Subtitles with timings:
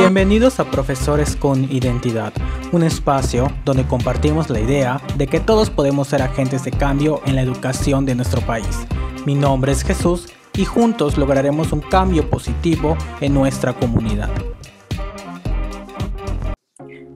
[0.00, 2.32] Bienvenidos a Profesores con Identidad,
[2.70, 7.34] un espacio donde compartimos la idea de que todos podemos ser agentes de cambio en
[7.34, 8.86] la educación de nuestro país.
[9.26, 14.30] Mi nombre es Jesús y juntos lograremos un cambio positivo en nuestra comunidad.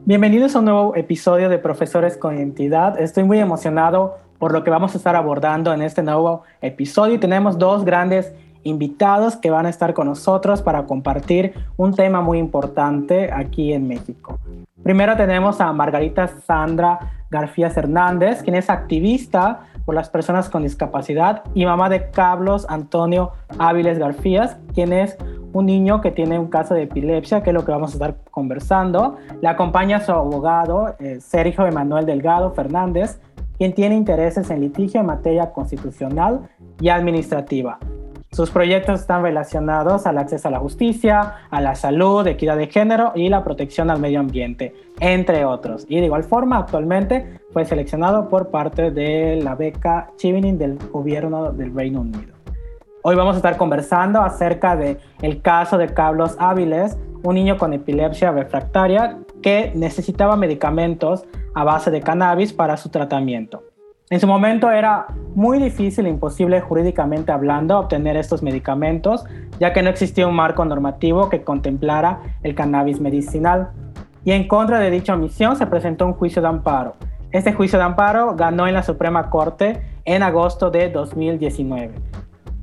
[0.04, 3.00] Bienvenidos a un nuevo episodio de Profesores con Identidad.
[3.00, 7.20] Estoy muy emocionado por lo que vamos a estar abordando en este nuevo episodio.
[7.20, 8.32] Tenemos dos grandes
[8.64, 13.88] invitados que van a estar con nosotros para compartir un tema muy importante aquí en
[13.88, 14.38] México.
[14.82, 16.98] Primero tenemos a Margarita Sandra
[17.30, 23.32] García Hernández, quien es activista por las personas con discapacidad y mamá de Carlos Antonio
[23.58, 25.16] Áviles García, quien es
[25.52, 28.16] un niño que tiene un caso de epilepsia, que es lo que vamos a estar
[28.30, 29.16] conversando.
[29.40, 33.20] Le acompaña su abogado, eh, Sergio Emanuel Delgado Fernández,
[33.58, 36.48] quien tiene intereses en litigio en materia constitucional
[36.80, 37.78] y administrativa.
[38.32, 43.12] Sus proyectos están relacionados al acceso a la justicia, a la salud, equidad de género
[43.14, 45.84] y la protección al medio ambiente, entre otros.
[45.86, 51.52] Y de igual forma, actualmente fue seleccionado por parte de la beca Chevening del gobierno
[51.52, 52.32] del Reino Unido.
[53.02, 57.74] Hoy vamos a estar conversando acerca del el caso de Carlos Áviles, un niño con
[57.74, 63.62] epilepsia refractaria que necesitaba medicamentos a base de cannabis para su tratamiento.
[64.12, 69.24] En su momento era muy difícil imposible jurídicamente hablando obtener estos medicamentos,
[69.58, 73.70] ya que no existía un marco normativo que contemplara el cannabis medicinal.
[74.22, 76.92] Y en contra de dicha omisión se presentó un juicio de amparo.
[77.30, 81.94] Este juicio de amparo ganó en la Suprema Corte en agosto de 2019.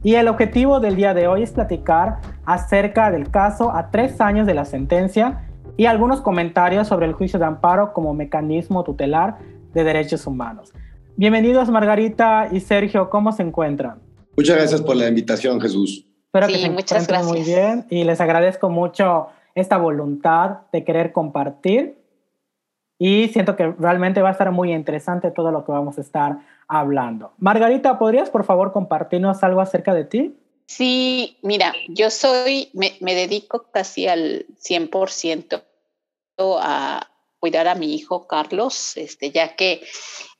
[0.03, 4.45] Y el objetivo del día de hoy es platicar acerca del caso a tres años
[4.45, 5.47] de la sentencia
[5.77, 9.39] y algunos comentarios sobre el juicio de amparo como mecanismo tutelar
[9.73, 10.73] de derechos humanos.
[11.19, 14.01] Bienvenidos Margarita y Sergio, ¿cómo se encuentran?
[14.37, 16.05] Muchas gracias por la invitación, Jesús.
[16.27, 21.97] Espero que se encuentren muy bien y les agradezco mucho esta voluntad de querer compartir
[22.97, 26.37] y siento que realmente va a estar muy interesante todo lo que vamos a estar
[26.69, 27.33] hablando.
[27.37, 30.37] Margarita, ¿podrías por favor compartirnos algo acerca de ti?
[30.67, 35.63] Sí, mira, yo soy, me, me dedico casi al 100%
[36.61, 37.09] a
[37.39, 39.81] cuidar a mi hijo Carlos, este, ya que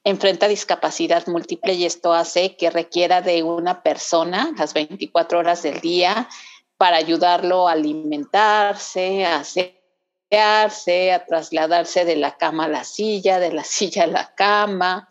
[0.04, 5.82] enfrenta discapacidad múltiple y esto hace que requiera de una persona las 24 horas del
[5.82, 6.30] día
[6.78, 13.52] para ayudarlo a alimentarse, a asearse, a trasladarse de la cama a la silla, de
[13.52, 15.08] la silla a la cama,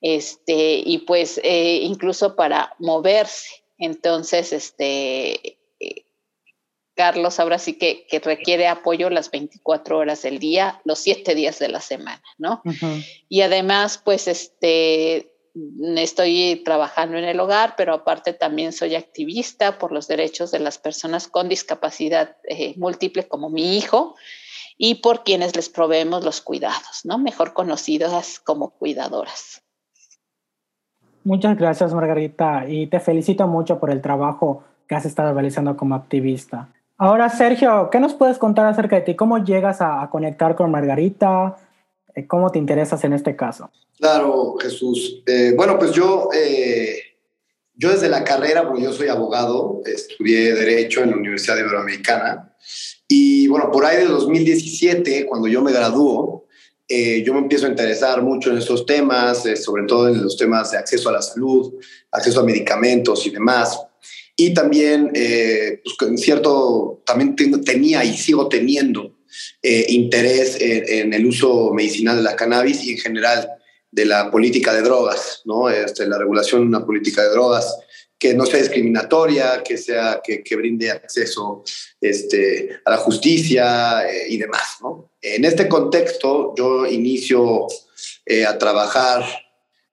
[0.00, 3.64] este, y pues eh, incluso para moverse.
[3.78, 5.58] Entonces, este,
[6.94, 11.68] Carlos ahora sí que, requiere apoyo las 24 horas del día, los 7 días de
[11.68, 12.62] la semana, ¿no?
[13.28, 15.32] Y además, pues, este,
[15.96, 20.78] estoy trabajando en el hogar, pero aparte también soy activista por los derechos de las
[20.78, 24.14] personas con discapacidad eh, múltiple como mi hijo
[24.78, 27.18] y por quienes les proveemos los cuidados, ¿no?
[27.18, 29.62] Mejor conocidas como cuidadoras.
[31.24, 35.94] Muchas gracias, Margarita, y te felicito mucho por el trabajo que has estado realizando como
[35.94, 36.72] activista.
[37.04, 39.16] Ahora, Sergio, ¿qué nos puedes contar acerca de ti?
[39.16, 41.56] ¿Cómo llegas a, conectar con Margarita?
[42.14, 43.72] Eh, ¿Cómo te interesas en este caso?
[43.98, 45.20] Claro, Jesús.
[45.26, 46.96] Eh, bueno, pues yo, eh,
[47.74, 52.54] yo desde la carrera, porque yo soy abogado, estudié Derecho en la Universidad Iberoamericana.
[53.08, 56.46] Y bueno, por ahí de 2017, cuando yo me graduó,
[56.88, 60.78] yo me empiezo a interesar mucho en estos temas, sobre todo en los temas de
[60.78, 61.74] acceso a la salud,
[62.12, 63.88] acceso a medicamentos y demás
[64.44, 69.18] y también, eh, pues, en cierto, también tenía y sigo teniendo
[69.62, 73.48] eh, interés en, el uso medicinal de la cannabis y en general
[73.90, 75.70] de la política de drogas, ¿no?
[75.70, 77.76] Este, la regulación de una política de drogas
[78.18, 81.62] que no sea discriminatoria, que, sea, que, que brinde acceso
[82.00, 84.78] este, a la justicia eh, y demás.
[84.80, 85.12] ¿no?
[85.20, 87.66] En este contexto, yo inicio
[88.48, 89.24] a trabajar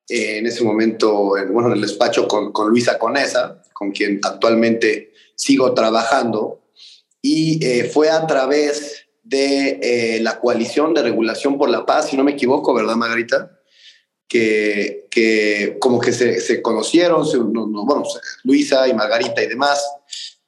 [0.10, 5.14] en ese momento, en, bueno, en el despacho con, con Luisa Conesa, con quien actualmente
[5.36, 6.62] sigo trabajando,
[7.22, 12.18] y eh, fue a través de eh, la coalición de regulación por la paz, si
[12.18, 13.52] no me equivoco, ¿verdad, Margarita?
[14.28, 17.26] Que, que como que se, se conocieron,
[17.86, 18.04] bueno,
[18.44, 19.84] Luisa y Margarita y demás,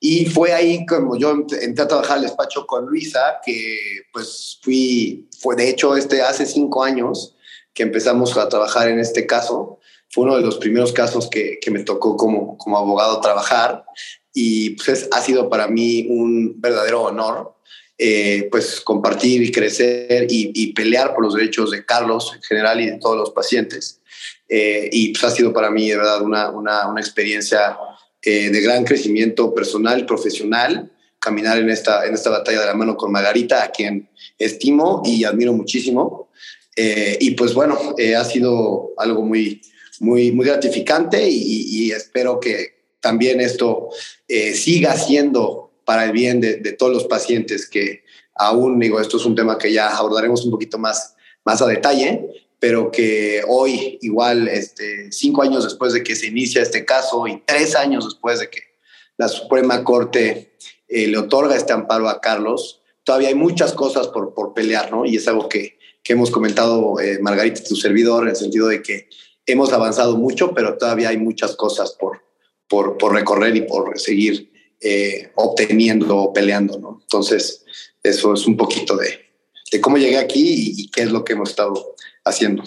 [0.03, 3.77] y fue ahí como yo entré a trabajar al despacho con Luisa, que
[4.11, 7.35] pues fui, fue de hecho este hace cinco años
[7.73, 9.79] que empezamos a trabajar en este caso
[10.09, 13.85] fue uno de los primeros casos que, que me tocó como, como abogado trabajar
[14.33, 17.56] y pues ha sido para mí un verdadero honor
[18.03, 22.88] eh, pues compartir y crecer y, pelear por los derechos de Carlos en general y
[22.88, 24.01] de todos los pacientes.
[24.50, 27.77] Eh, y pues ha sido para mí de verdad una, una, una experiencia
[28.24, 32.97] eh, de gran crecimiento personal, profesional caminar en esta, en esta batalla de la mano
[32.97, 34.09] con Margarita, a quien
[34.39, 36.29] estimo y admiro muchísimo.
[36.75, 39.62] Eh, y pues bueno, eh, ha sido algo muy,
[40.00, 43.89] muy, muy gratificante y, espero que también esto
[44.27, 48.03] eh, siga siendo para el bien de, de, todos los pacientes que
[48.35, 52.27] aún, digo, esto es un tema que ya abordaremos un poquito más, más a detalle,
[52.59, 57.41] pero que hoy, igual, este, cinco años después de que se inicia este caso y
[57.45, 58.62] tres años después de que
[59.17, 60.53] la Suprema Corte
[60.88, 65.06] eh, le otorga este amparo a Carlos, todavía hay muchas cosas por, por pelear, ¿no?
[65.06, 68.81] Y es algo que, que hemos comentado, eh, Margarita, tu servidor, en el sentido de
[68.81, 69.09] que
[69.45, 72.24] hemos avanzado mucho, pero todavía hay muchas cosas por,
[72.68, 77.00] por, por recorrer y por seguir eh, obteniendo o peleando, ¿no?
[77.01, 77.65] Entonces,
[78.01, 79.31] eso es un poquito de,
[79.71, 81.95] de cómo llegué aquí y, qué es lo que hemos estado
[82.25, 82.63] haciendo.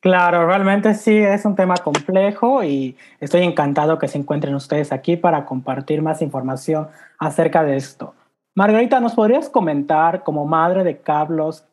[0.00, 5.16] Claro, realmente sí es un tema complejo y estoy encantado que se encuentren ustedes aquí
[5.16, 6.88] para compartir más información
[7.18, 8.14] acerca de esto.
[8.54, 11.64] Margarita, ¿nos podrías comentar como madre de Carlos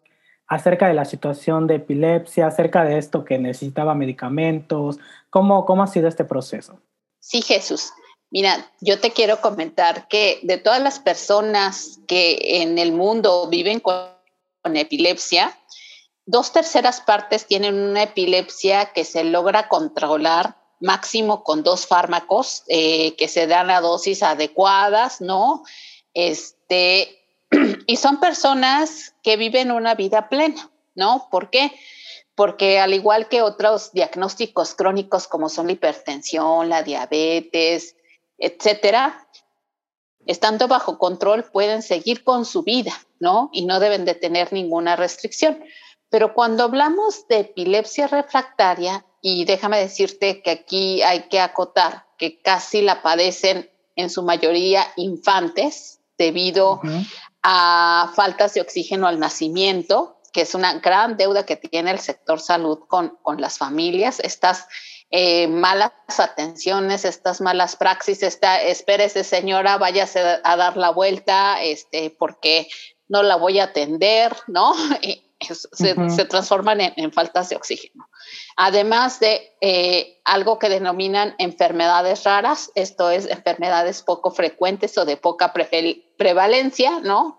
[0.48, 4.98] acerca de la situación de epilepsia, acerca de esto que necesitaba medicamentos?
[5.30, 6.80] ¿Cómo, cómo ha sido este proceso?
[7.20, 7.92] Sí, Jesús.
[8.30, 13.80] Mira, yo te quiero comentar que de todas las personas que en el mundo viven
[13.80, 14.16] con,
[14.74, 15.58] epilepsia,
[16.26, 23.16] dos terceras partes tienen una epilepsia que se logra controlar máximo con dos fármacos eh,
[23.16, 25.64] que se dan a dosis adecuadas, ¿no?
[26.14, 27.18] Este,
[27.88, 31.28] y son personas que viven una vida plena, ¿no?
[31.32, 31.72] ¿Por qué?
[32.36, 37.96] Porque al igual que otros diagnósticos crónicos como son la hipertensión, la diabetes,
[38.38, 39.28] etcétera,
[40.26, 43.50] estando bajo control pueden seguir con su vida, ¿no?
[43.54, 45.64] Y no deben de tener ninguna restricción.
[46.10, 52.40] Pero cuando hablamos de epilepsia refractaria, y déjame decirte que aquí hay que acotar que
[52.42, 56.82] casi la padecen en su mayoría infantes debido
[57.44, 62.40] a faltas de oxígeno al nacimiento, que es una gran deuda que tiene el sector
[62.40, 64.20] salud con, con las familias.
[64.20, 64.68] Estas
[65.10, 72.10] eh, malas atenciones, estas malas praxis, esta, espérese señora, váyase a dar la vuelta, este,
[72.10, 72.68] porque
[73.08, 74.74] no la voy a atender, ¿no?
[75.40, 78.10] se, transforman en, faltas de oxígeno.
[78.56, 85.18] Además de eh, algo que denominan enfermedades raras, esto es enfermedades poco frecuentes o de
[85.18, 85.54] poca
[86.18, 87.38] prevalencia, ¿no?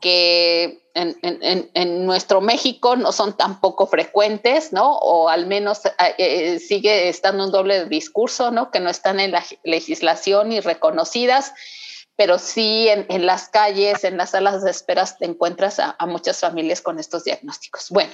[0.00, 4.96] que en, nuestro México no son tan poco frecuentes, ¿no?
[4.98, 8.70] O al menos eh, eh, sigue estando un doble discurso, ¿no?
[8.70, 11.52] Que no están en la legislación y reconocidas,
[12.18, 16.82] pero sí en, las calles, en las salas de esperas te encuentras a, muchas familias
[16.82, 17.90] con estos diagnósticos.
[17.90, 18.12] Bueno,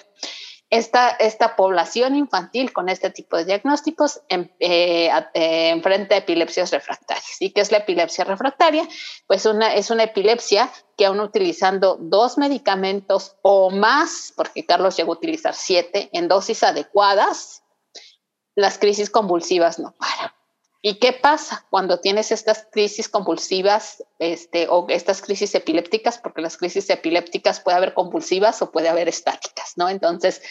[0.68, 7.36] esta, esta población infantil con este tipo de diagnósticos en, eh, eh, enfrenta epilepsias refractarias.
[7.40, 8.86] ¿Y qué es la epilepsia refractaria?
[9.26, 15.14] Pues una, es una epilepsia que aún utilizando dos medicamentos o más, porque Carlos llegó
[15.14, 17.62] a utilizar siete en dosis adecuadas,
[18.54, 20.30] las crisis convulsivas no paran.
[20.86, 26.18] ¿Y qué pasa cuando tienes estas crisis convulsivas este, o estas crisis epilépticas?
[26.18, 29.88] Porque las crisis epilépticas puede haber convulsivas o puede haber estáticas, ¿no?
[29.88, 30.42] Entonces,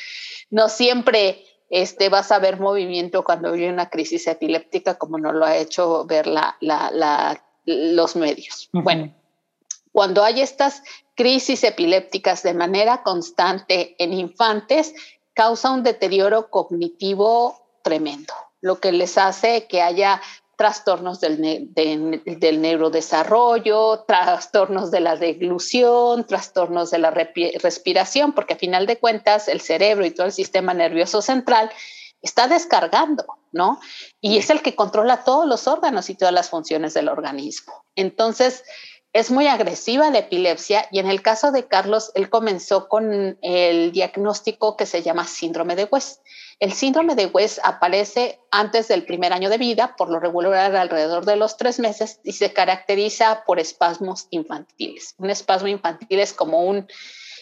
[0.49, 5.45] no siempre este, vas a ver movimiento cuando hay una crisis epiléptica como no lo
[5.45, 6.57] ha hecho ver la,
[7.65, 8.69] los medios.
[8.71, 9.13] Bueno,
[9.91, 10.81] cuando hay estas
[11.13, 14.95] crisis epilépticas de manera constante en infantes,
[15.35, 18.33] causa un deterioro cognitivo tremendo
[18.63, 20.21] lo que les hace que haya
[20.55, 28.85] trastornos del, del, neurodesarrollo, trastornos de la deglución, trastornos de la respiración, porque a final
[28.85, 31.71] de cuentas el cerebro y todo el sistema nervioso central
[32.21, 33.81] está descargando, ¿no?
[34.21, 37.83] Y es el que controla todos los órganos y todas las funciones del organismo.
[37.97, 38.63] Entonces,
[39.13, 43.91] es muy agresiva la epilepsia y en el caso de Carlos, él comenzó con el
[43.91, 46.21] diagnóstico que se llama síndrome de West.
[46.59, 51.25] El síndrome de West aparece antes del primer año de vida, por lo regular alrededor
[51.25, 55.13] de los tres meses, y se caracteriza por espasmos infantiles.
[55.19, 56.87] Un espasmo infantil es como un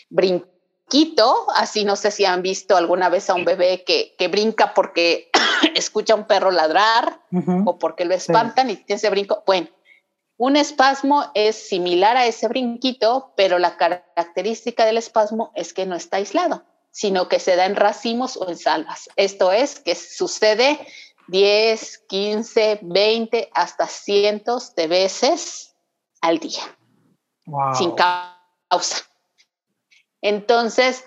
[0.10, 5.30] brinquito, así no sé si han visto alguna vez a un bebé que, brinca porque
[5.76, 7.22] escucha a un perro ladrar
[7.66, 9.44] o porque lo espantan y tiene ese brinco.
[9.46, 9.68] Bueno,
[10.42, 15.96] un espasmo es similar a ese brinquito, pero la característica del espasmo es que no
[15.96, 19.08] está aislado, sino que se da en racimos o en salvas.
[19.18, 20.80] Esto es que sucede
[21.28, 25.76] 10, 15, 20, hasta cientos de veces
[26.22, 26.64] al día,
[27.78, 29.06] sin causa.
[30.22, 31.04] Entonces,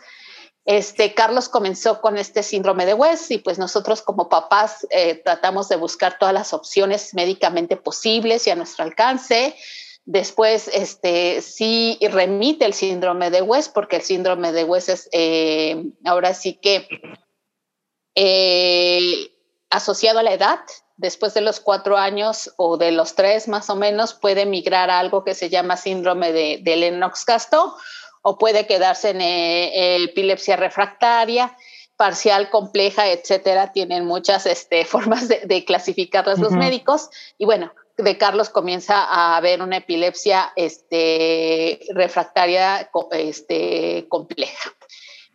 [0.65, 5.69] este, Carlos comenzó con este síndrome de West y pues nosotros como papás eh, tratamos
[5.69, 9.55] de buscar todas las opciones médicamente posibles y a nuestro alcance.
[10.07, 15.83] Después, este, sí remite el síndrome de West, porque el síndrome de West es eh,
[16.05, 16.87] ahora sí que
[18.15, 19.31] eh,
[19.71, 20.61] asociado a la edad.
[20.97, 25.01] Después de los cuatro años o de los tres más o menos, puede migrar a
[25.01, 27.75] algo que se llama síndrome de, Lennox-Gastaut
[28.27, 31.57] o puede quedarse en eh, epilepsia refractaria
[31.97, 33.73] parcial, compleja, etcétera.
[33.73, 37.11] Tienen muchas este, formas de, de clasificarlas los médicos.
[37.39, 44.73] Y bueno, de Carlos comienza a haber una epilepsia este, refractaria este, compleja.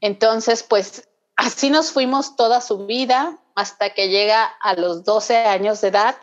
[0.02, 5.82] Entonces, pues así nos fuimos toda su vida hasta que llega a los 12 años
[5.82, 6.18] de edad.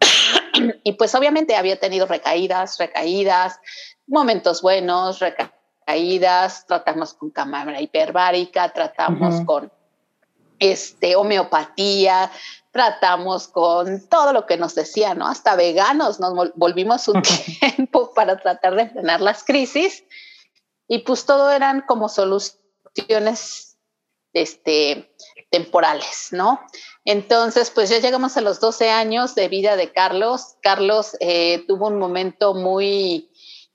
[0.84, 3.60] y pues obviamente había tenido recaídas, recaídas,
[4.10, 9.72] momentos buenos, recaídas, tratamos con cámara hiperbárica, tratamos con
[10.58, 12.30] este, homeopatía,
[12.70, 15.26] tratamos con todo lo que nos decían, ¿no?
[15.26, 17.22] Hasta veganos nos volvimos un
[17.76, 20.04] tiempo para tratar de frenar las crisis
[20.86, 23.78] y pues todo eran como soluciones
[24.32, 25.14] este,
[25.50, 26.60] temporales, ¿no?
[27.04, 30.56] Entonces, pues ya llegamos a los 12 años de vida de Carlos.
[30.62, 33.30] Carlos eh, tuvo un momento muy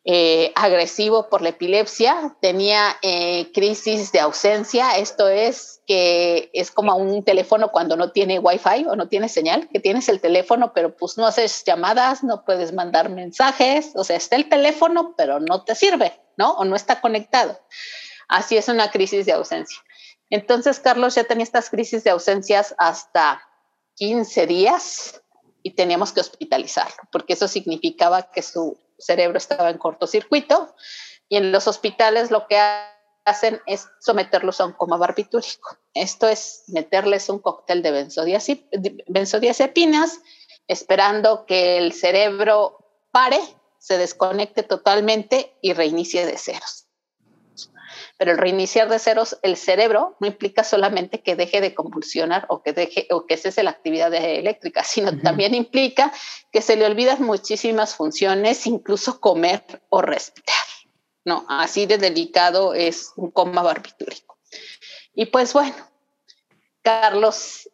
[0.08, 6.96] eh, agresivo por la epilepsia, tenía eh, crisis de ausencia, esto es que es como
[6.96, 10.96] un teléfono cuando no tiene wifi o no tiene señal, que tienes el teléfono pero
[10.96, 15.64] pues no haces llamadas, no puedes mandar mensajes, o sea, está el teléfono pero no
[15.64, 16.52] te sirve, ¿no?
[16.52, 17.60] O no está conectado.
[18.28, 19.80] Así es una crisis de ausencia.
[20.30, 23.42] Entonces, Carlos ya tenía estas crisis de ausencias hasta
[23.96, 25.24] 15 días
[25.64, 30.76] y teníamos que hospitalizarlo, porque eso significaba que su cerebro estaba en cortocircuito
[31.30, 32.60] y en los hospitales lo que
[33.26, 35.78] hacen es someterlos a un coma barbitúrico.
[35.94, 38.08] Esto es meterles un cóctel de
[39.08, 40.20] benzodiazepinas
[40.68, 42.78] esperando que el cerebro
[43.12, 43.40] pare,
[43.80, 46.85] se desconecte totalmente y reinicie de ceros.
[48.18, 52.62] Pero el reiniciar de ceros el cerebro no implica solamente que deje de convulsionar o
[52.62, 56.14] que deje o que cese la actividad eléctrica, sino también implica
[56.52, 60.56] que se le olvidan muchísimas funciones, incluso comer o respirar.
[61.26, 64.38] No, así de delicado es un coma barbitúrico.
[65.14, 65.76] Y pues bueno,
[66.84, 67.70] Carlos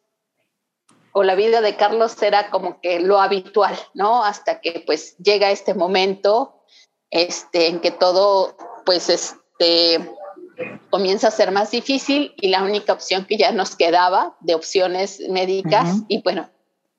[1.13, 4.23] o la vida de Carlos era como que lo habitual, ¿no?
[4.23, 6.63] Hasta que pues llega este momento
[7.09, 8.55] este, en que todo
[8.85, 10.09] pues este
[10.89, 15.21] comienza a ser más difícil y la única opción que ya nos quedaba de opciones
[15.29, 16.49] médicas y bueno,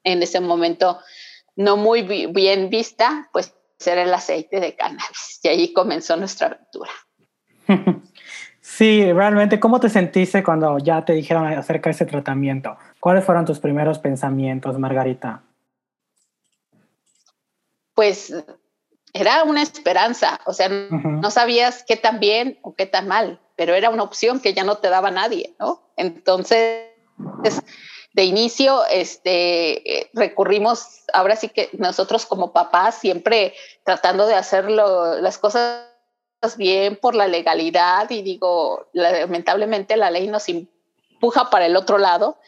[0.05, 0.99] en ese momento
[1.57, 3.55] no muy bien vista, pues
[3.85, 6.91] era el aceite de cannabis y ahí comenzó nuestra aventura.
[8.65, 12.77] Sí, realmente, ¿cómo te sentiste cuando ya te dijeron acerca de ese tratamiento?
[13.01, 15.43] ¿Cuáles fueron tus primeros pensamientos, Margarita?
[17.93, 18.33] Pues
[19.13, 23.77] era una esperanza, o sea, no sabías qué tan bien o qué tan mal, pero
[23.77, 25.89] era una opción que ya no te daba nadie, ¿no?
[25.97, 26.89] Entonces,
[28.13, 33.55] de inicio, este, recurrimos, ahora sí que nosotros como papás siempre
[33.85, 35.87] tratando de hacer las cosas
[36.57, 42.39] bien por la legalidad y digo, lamentablemente la ley nos empuja para el otro lado,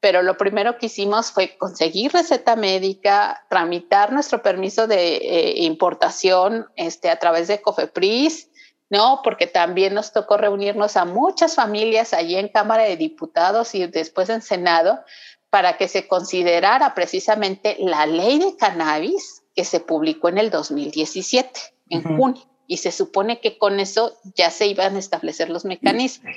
[0.00, 6.66] pero lo primero que hicimos fue conseguir receta médica, tramitar nuestro permiso de eh, importación
[6.76, 8.48] este, a través de COFEPRIS,
[8.92, 9.20] ¿no?
[9.24, 14.28] Porque también nos tocó reunirnos a muchas familias allí en Cámara de Diputados y después
[14.28, 15.00] en Senado
[15.48, 21.58] para que se considerara precisamente la ley de cannabis que se publicó en el 2017,
[21.88, 26.36] en junio, y se supone que con eso ya se iban a establecer los mecanismos.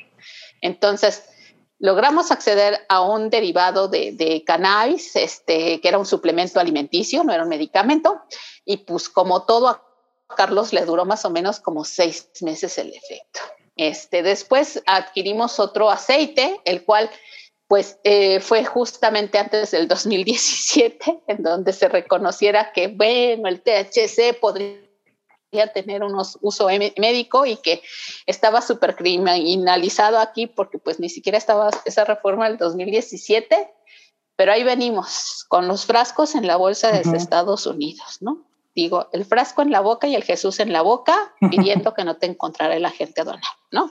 [0.61, 1.25] Entonces,
[1.77, 7.43] logramos acceder a un derivado de, cannabis, este, que era un suplemento alimenticio, no era
[7.43, 8.21] un medicamento,
[8.63, 9.84] y pues como todo
[10.27, 13.39] Carlos le duró más o menos como seis meses el efecto.
[13.75, 17.09] Este, después adquirimos otro aceite, el cual
[17.67, 24.39] pues eh, fue justamente antes del 2017, en donde se reconociera que, bueno, el THC
[24.39, 24.85] podría
[25.73, 26.67] tener un uso
[26.97, 27.81] médico y que
[28.25, 33.71] estaba súper criminalizado aquí porque pues ni siquiera estaba esa reforma del 2017,
[34.35, 38.45] pero ahí venimos con los frascos en la bolsa de Estados Unidos, ¿no?
[38.75, 42.17] Digo, el frasco en la boca y el Jesús en la boca, pidiendo que no
[42.17, 43.89] te encontrara el agente aduanal, ¿no?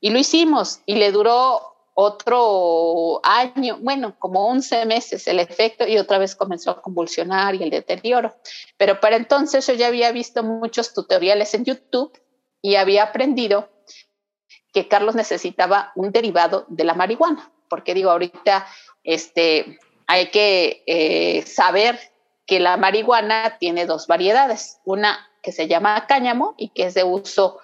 [0.00, 5.98] Y lo hicimos y le duró otro año, bueno, como 11 meses el efecto y
[5.98, 8.34] otra vez comenzó a convulsionar y el deterioro.
[8.78, 12.18] Pero para entonces yo ya había visto muchos tutoriales en YouTube
[12.62, 13.68] y había aprendido
[14.72, 18.66] que Carlos necesitaba un derivado de la marihuana, porque digo, ahorita
[19.04, 21.98] este, hay que eh, saber
[22.52, 27.02] que la marihuana tiene dos variedades, una que se llama cáñamo y que es de
[27.02, 27.60] uso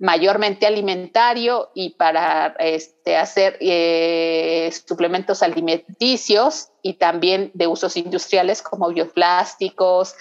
[0.00, 8.88] mayormente alimentario y para este, hacer eh, suplementos alimenticios y también de usos industriales como
[8.88, 10.16] bioplásticos,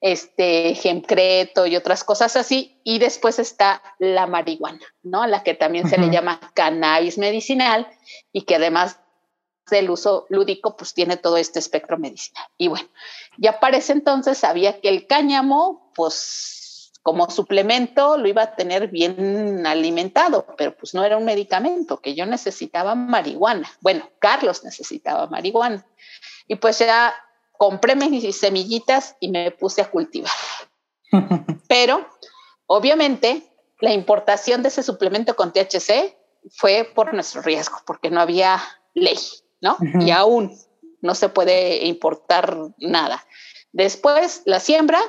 [0.00, 2.80] este, gemcreto y otras cosas así.
[2.82, 5.20] Y después está la marihuana, ¿no?
[5.20, 7.86] A la que también se le llama cannabis medicinal
[8.32, 9.00] y que además
[9.70, 12.44] del uso lúdico, pues tiene todo este espectro medicinal.
[12.56, 12.88] Y bueno,
[13.38, 18.88] ya para ese entonces sabía que el cáñamo, pues como suplemento lo iba a tener
[18.88, 23.70] bien alimentado, pero pues no era un medicamento, que yo necesitaba marihuana.
[23.80, 25.86] Bueno, Carlos necesitaba marihuana.
[26.48, 27.14] Y pues ya
[27.52, 30.32] compré mis semillitas y me puse a cultivar.
[31.68, 32.08] Pero
[32.66, 33.42] obviamente
[33.80, 36.16] la importación de ese suplemento con THC
[36.50, 38.60] fue por nuestro riesgo, porque no había
[38.94, 39.18] ley,
[39.66, 39.76] ¿no?
[40.00, 40.56] Y aún
[41.00, 43.26] no se puede importar nada.
[43.72, 45.00] Después la siembra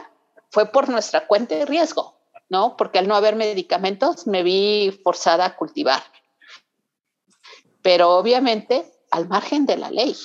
[0.49, 2.17] fue por nuestra cuenta de riesgo,
[2.49, 2.75] ¿no?
[2.75, 6.01] Porque al no haber medicamentos me vi forzada a cultivar.
[7.83, 10.15] Pero obviamente al margen de la ley.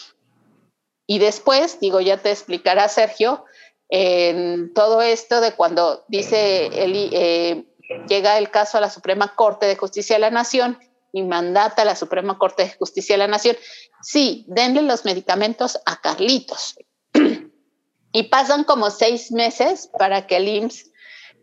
[1.07, 3.45] Y después, digo, ya te explicará Sergio,
[3.89, 7.67] en todo esto de cuando dice, él, eh,
[8.09, 10.79] llega el caso a la Suprema Corte de Justicia de la Nación
[11.13, 13.57] y mandata a la Suprema Corte de Justicia de la Nación,
[14.03, 16.77] sí, denle los medicamentos a Carlitos,
[18.13, 20.91] y pasan como seis meses para que el IMSS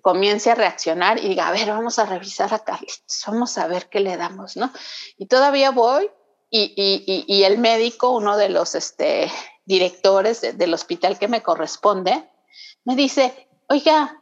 [0.02, 3.90] comience a reaccionar y diga, a ver, vamos a revisar a Carlitos, vamos a ver
[3.90, 4.72] qué le damos, ¿no?
[5.18, 6.10] Y todavía voy
[6.50, 9.32] y, y, y el médico, uno de los este,
[9.66, 12.28] directores del hospital que me corresponde,
[12.86, 14.19] me dice, oiga,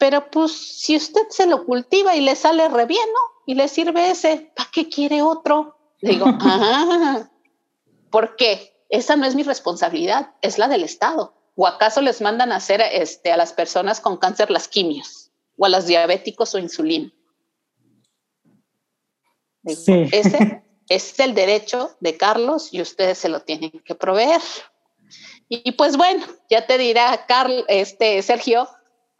[0.00, 3.42] pero pues si usted se lo cultiva y le sale re bien, ¿no?
[3.44, 5.76] Y le sirve ese, ¿para qué quiere otro?
[6.00, 7.28] Le digo, ah,
[8.10, 8.82] ¿por qué?
[8.88, 11.34] Esa no es mi responsabilidad, es la del Estado.
[11.54, 15.32] ¿O acaso les mandan a hacer este, a las personas con cáncer las quimios?
[15.58, 17.12] ¿O a los diabéticos o insulina?
[19.66, 20.08] Sí.
[20.12, 24.40] Ese es el derecho de Carlos y ustedes se lo tienen que proveer.
[25.50, 28.66] Y, pues bueno, ya te dirá Carl, este Sergio,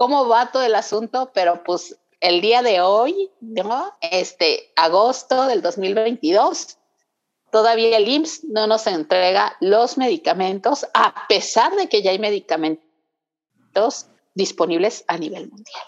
[0.00, 3.92] cómo va todo el asunto, pero pues el día de hoy, ¿no?
[4.00, 6.78] Este agosto del 2022,
[7.52, 12.80] todavía el IMSS no nos entrega los medicamentos, a pesar de que ya hay medicamentos
[14.34, 15.82] disponibles a nivel mundial.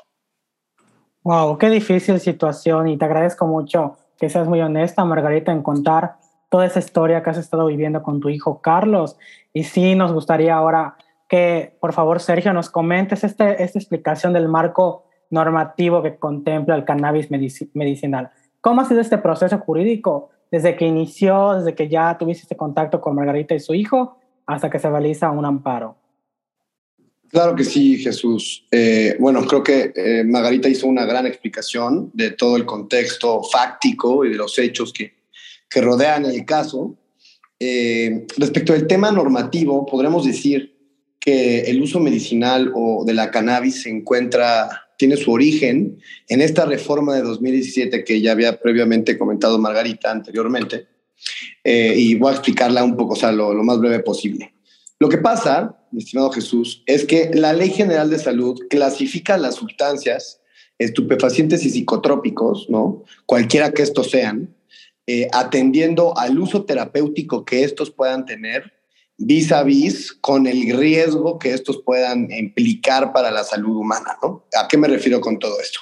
[1.23, 6.17] Wow, qué difícil situación y te agradezco mucho que seas muy honesta, Margarita, en contar
[6.51, 9.17] toda esa historia que has estado viviendo con tu hijo Carlos.
[9.55, 10.99] Y sí, nos gustaría ahora
[11.33, 16.85] que, por favor, Sergio, nos comentes este, esta explicación del marco normativo que contempla el
[16.85, 18.31] cannabis medicinal.
[18.61, 23.01] ¿Cómo ha sido este proceso jurídico desde que inició, desde que ya tuviste este contacto
[23.01, 25.97] con Margarita y su hijo, hasta que se realiza un amparo?
[27.31, 28.67] Claro que sí, Jesús.
[28.71, 34.27] Eh, bueno, creo que eh, Margarita hizo una gran explicación de todo el contexto fáctico
[34.27, 35.15] y de los hechos que,
[35.71, 36.95] que rodean el caso.
[37.59, 40.72] Eh, respecto al tema normativo, podremos decir
[41.25, 46.67] que el uso medicinal o de la cannabis se encuentra tiene su origen en esta
[46.67, 50.89] reforma de 2017 que ya había previamente comentado Margarita anteriormente,
[51.63, 54.53] eh, y voy a explicarla un poco, o sea, lo, lo más breve posible.
[54.99, 60.41] Lo que pasa, estimado Jesús, es que la Ley General de Salud clasifica las sustancias
[60.79, 63.05] estupefacientes y psicotrópicos, ¿no?
[63.27, 64.57] Cualquiera que estos sean,
[65.07, 68.73] eh, atendiendo al uso terapéutico que estos puedan tener
[69.25, 74.19] vis a vis con el riesgo que estos puedan implicar para la salud humana.
[74.23, 74.45] ¿no?
[74.61, 75.81] ¿A qué me refiero con todo esto?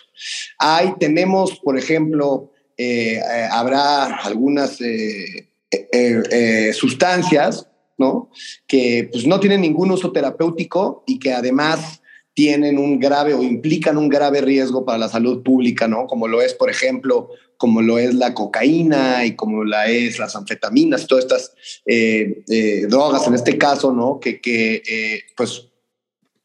[0.58, 7.66] Ahí tenemos, por ejemplo, eh, eh, habrá algunas eh, sustancias
[7.98, 8.30] ¿no?
[8.66, 12.00] que pues, no tienen ningún uso terapéutico y que además
[12.34, 16.06] tienen un grave o implican un grave riesgo para la salud pública, ¿no?
[16.06, 17.28] Como lo es, por ejemplo,
[17.60, 21.52] como lo es la cocaína y como la es las anfetaminas, todas estas
[21.84, 24.18] eh, eh, drogas en este caso, ¿no?
[24.18, 25.68] Que, que eh, pues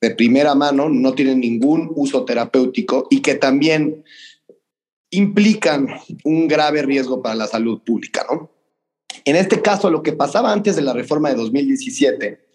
[0.02, 4.04] de primera mano no tienen ningún uso terapéutico y que también
[5.10, 5.88] implican
[6.26, 8.52] un grave riesgo para la salud pública, ¿no?
[9.24, 12.46] En este caso, lo que pasaba antes de la reforma de 2017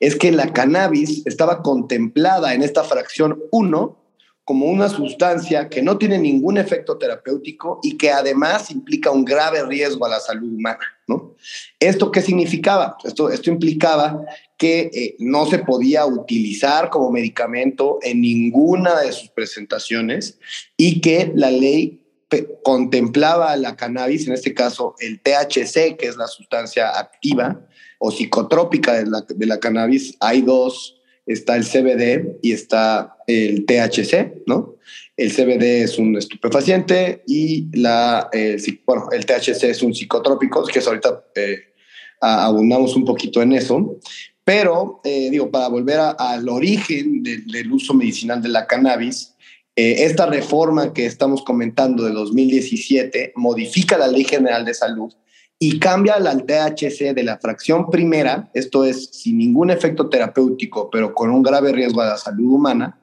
[0.00, 3.97] es que la cannabis estaba contemplada en esta fracción 1
[4.48, 9.62] como una sustancia que no tiene ningún efecto terapéutico y que además implica un grave
[9.66, 10.80] riesgo a la salud humana.
[11.06, 11.34] ¿no?
[11.78, 12.96] ¿Esto qué significaba?
[13.04, 14.24] Esto, esto implicaba
[14.56, 20.38] que eh, no se podía utilizar como medicamento en ninguna de sus presentaciones
[20.78, 22.00] y que la ley
[22.64, 27.60] contemplaba la cannabis, en este caso el THC, que es la sustancia activa
[27.98, 30.16] o psicotrópica de la, de la cannabis.
[30.20, 30.94] Hay dos
[31.26, 34.76] está el CBD y está el THC, ¿no?
[35.16, 40.78] El CBD es un estupefaciente y la, el, bueno, el THC es un psicotrópico, que
[40.78, 41.74] es ahorita eh,
[42.20, 43.98] abundamos un poquito en eso.
[44.44, 49.34] Pero, eh, digo, para volver al origen del uso medicinal de la cannabis,
[49.76, 55.12] eh, esta reforma que estamos comentando de 2017 modifica la Ley General de Salud
[55.58, 61.12] y cambia al THC de la fracción primera, esto es sin ningún efecto terapéutico, pero
[61.12, 62.97] con un grave riesgo a la salud humana,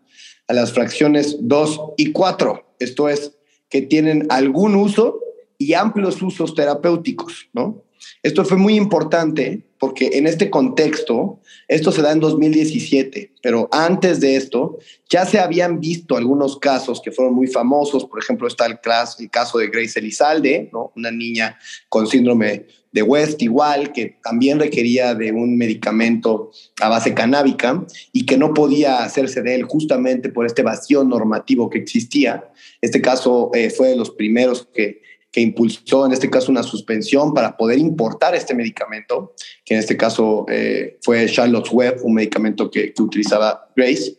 [0.47, 3.34] a las fracciones 2 y 4, esto es
[3.69, 5.19] que tienen algún uso
[5.58, 7.84] y amplios usos terapéuticos, ¿no?
[8.21, 14.19] Esto fue muy importante porque en este contexto, esto se da en 2017, pero antes
[14.19, 14.79] de esto
[15.10, 18.05] ya se habían visto algunos casos que fueron muy famosos.
[18.05, 20.91] Por ejemplo, está el, caso de Grace Elizalde, ¿no?
[20.95, 27.13] una niña con síndrome de West igual, que también requería de un medicamento a base
[27.13, 32.49] canábica y que no podía hacerse de él justamente por este vacío normativo que existía.
[32.79, 35.01] Este caso eh, fue de los primeros que
[35.36, 39.34] que impulsó en este caso una suspensión para poder importar este medicamento,
[39.65, 44.15] que en este caso eh, fue Charlotte's Web, un medicamento que, utilizaba Grace,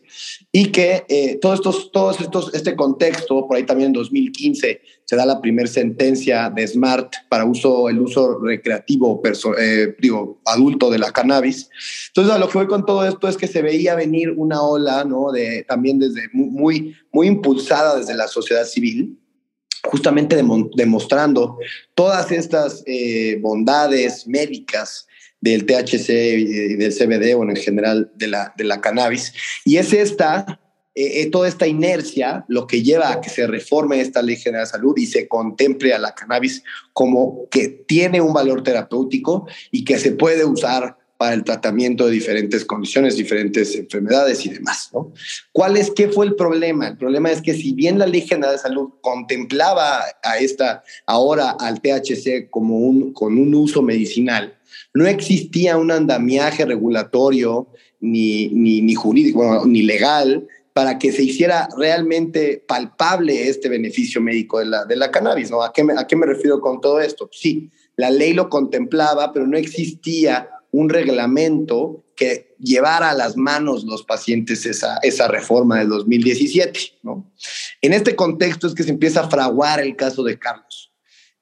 [0.51, 5.15] y que eh, todos estos, todos estos, este contexto, por ahí también en 2015 se
[5.15, 9.19] da la primera sentencia de Smart para uso, el uso recreativo,
[9.59, 11.67] eh, digo, adulto de la cannabis.
[12.09, 15.03] Entonces, a lo que voy con todo esto es que se veía venir una ola,
[15.03, 15.31] ¿no?
[15.31, 19.17] De, también desde muy, muy impulsada desde la sociedad civil,
[19.87, 20.41] justamente
[20.75, 21.57] demostrando
[21.95, 25.07] todas estas eh, bondades médicas
[25.41, 29.33] del THC y del CBD o en general de la, de la cannabis.
[29.65, 30.59] Y es esta,
[30.95, 34.65] eh, eh, toda esta inercia lo que lleva a que se reforme esta ley general
[34.65, 39.85] de salud y se contemple a la cannabis como que tiene un valor terapéutico y
[39.85, 44.89] que se puede usar para el tratamiento de diferentes condiciones, diferentes enfermedades y demás.
[44.93, 45.11] ¿no?
[45.51, 46.87] ¿Cuál es, qué fue el problema?
[46.87, 51.55] El problema es que si bien la Ley General de Salud contemplaba a esta, ahora
[51.59, 54.57] al THC como un, con un uso medicinal,
[54.93, 57.67] no existía un andamiaje regulatorio
[57.99, 64.59] ni, ni, ni jurídico, ni legal para que se hiciera realmente palpable este beneficio médico
[64.59, 65.49] de la, de la cannabis.
[65.49, 65.63] ¿no?
[65.63, 67.27] ¿A, qué ¿A qué me refiero con todo esto?
[67.31, 73.83] Sí, la ley lo contemplaba, pero no existía un reglamento que llevara a las manos
[73.83, 76.79] los pacientes esa, esa reforma del 2017.
[77.03, 77.31] ¿no?
[77.81, 80.91] En este contexto es que se empieza a fraguar el caso de Carlos.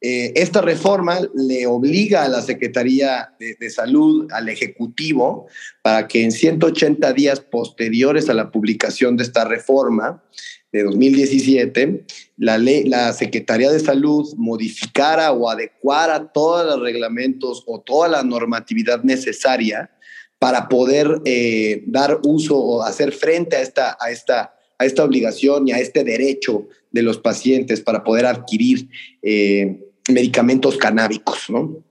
[0.01, 5.47] Eh, esta reforma le obliga a la Secretaría de, de, Salud, al Ejecutivo,
[5.81, 10.21] para que en 180 días posteriores a la publicación de esta reforma
[10.75, 17.79] de 2017, la, ley, la Secretaría de Salud modificara o adecuara todos los reglamentos o
[17.79, 19.89] toda la normatividad necesaria
[20.37, 25.65] para poder eh, dar uso o hacer frente a esta, a, esta, a esta obligación
[25.65, 28.89] y a este derecho de los pacientes para poder adquirir
[29.21, 31.49] eh, medicamentos canábicos.
[31.49, 31.85] ¿no?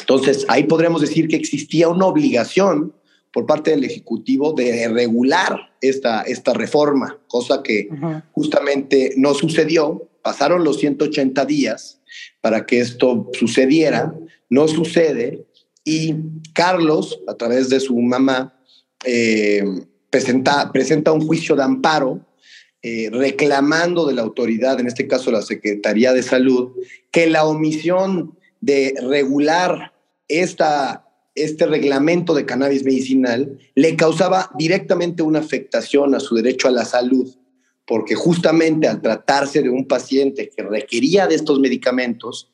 [0.00, 2.92] Entonces, ahí podremos decir que existía una obligación
[3.36, 7.86] por parte del Ejecutivo de regular esta, esta reforma, cosa que
[8.32, 10.08] justamente no sucedió.
[10.22, 12.00] Pasaron los 180 días
[12.40, 14.14] para que esto sucediera,
[14.48, 15.44] no sucede,
[15.84, 16.14] y
[16.54, 18.58] Carlos, a través de su mamá,
[19.04, 19.62] eh,
[20.08, 22.26] presenta, presenta un juicio de amparo
[22.80, 26.70] eh, reclamando de la autoridad, en este caso la Secretaría de Salud,
[27.10, 29.92] que la omisión de regular
[30.26, 31.05] esta
[31.36, 36.84] este reglamento de cannabis medicinal le causaba directamente una afectación a su derecho a la
[36.84, 37.32] salud,
[37.86, 42.50] porque justamente al tratarse de un paciente que requería de estos medicamentos,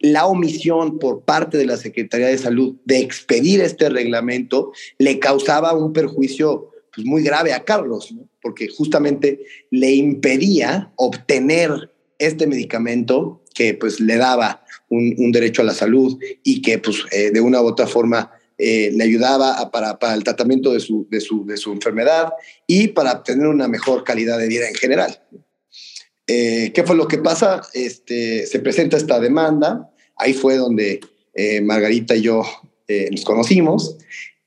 [0.00, 5.72] la omisión por parte de la Secretaría de Salud de expedir este reglamento le causaba
[5.72, 13.74] un perjuicio pues, muy grave a Carlos, porque justamente le impedía obtener este medicamento que
[13.74, 17.66] pues le daba un, derecho a la salud y que pues eh, de una u
[17.66, 22.32] otra forma eh, le ayudaba para, el tratamiento de su, de, su, de su, enfermedad
[22.68, 25.20] y para obtener una mejor calidad de vida en general.
[26.28, 27.62] Eh, ¿Qué fue lo que pasa?
[27.74, 31.00] Este, se presenta esta demanda, ahí fue donde
[31.62, 32.42] Margarita y yo
[33.10, 33.96] nos conocimos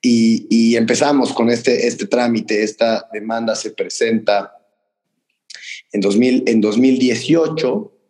[0.01, 4.53] y, y, empezamos con este, este trámite, esta demanda se presenta
[5.91, 8.00] en, 2000, en 2018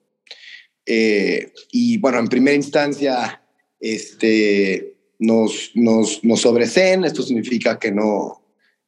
[0.86, 3.42] eh, y bueno, en primera instancia,
[3.80, 8.44] este, nos, nos, nos sobreseen, esto significa que no,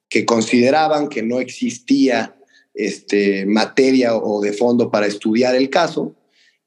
[0.10, 2.36] que consideraban que no existía
[2.74, 6.16] este, materia o de fondo para estudiar el caso,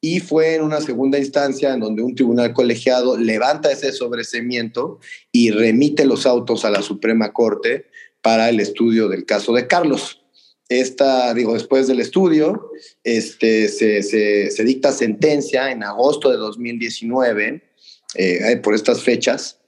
[0.01, 5.01] y fue en una segunda instancia en donde un tribunal colegiado levanta ese sobreseimiento
[5.33, 7.87] y remite los autos a la Suprema Corte
[8.23, 10.23] para el estudio del caso de Carlos.
[10.69, 12.71] Esta, digo, después del estudio,
[13.05, 17.63] este, se, se, dicta sentencia en agosto de 2019
[18.15, 19.61] eh, por estas fechas.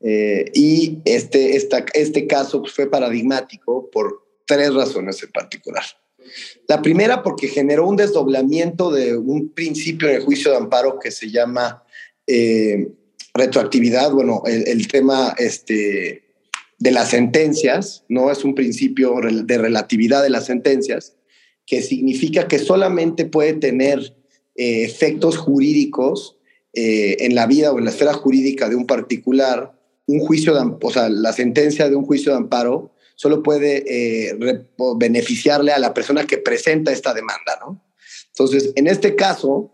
[0.00, 5.84] Eh, y este, esta, este caso fue paradigmático por tres razones en particular.
[6.68, 11.10] La primera, porque generó un desdoblamiento de un principio en el juicio de amparo que
[11.10, 11.84] se llama
[12.26, 12.88] eh,
[13.34, 14.10] retroactividad.
[14.10, 16.25] Bueno, el, tema este,
[16.78, 18.30] de las sentencias, ¿no?
[18.30, 21.16] Es un principio de relatividad de las sentencias,
[21.66, 24.14] que significa que solamente puede tener
[24.54, 26.36] eh, efectos jurídicos
[26.72, 29.72] eh, en la vida o en la esfera jurídica de un particular,
[30.06, 34.64] un juicio de, o sea, la sentencia de un juicio de amparo solo puede eh,
[34.96, 37.82] beneficiarle a la persona que presenta esta demanda, ¿no?
[38.28, 39.72] Entonces, en este caso,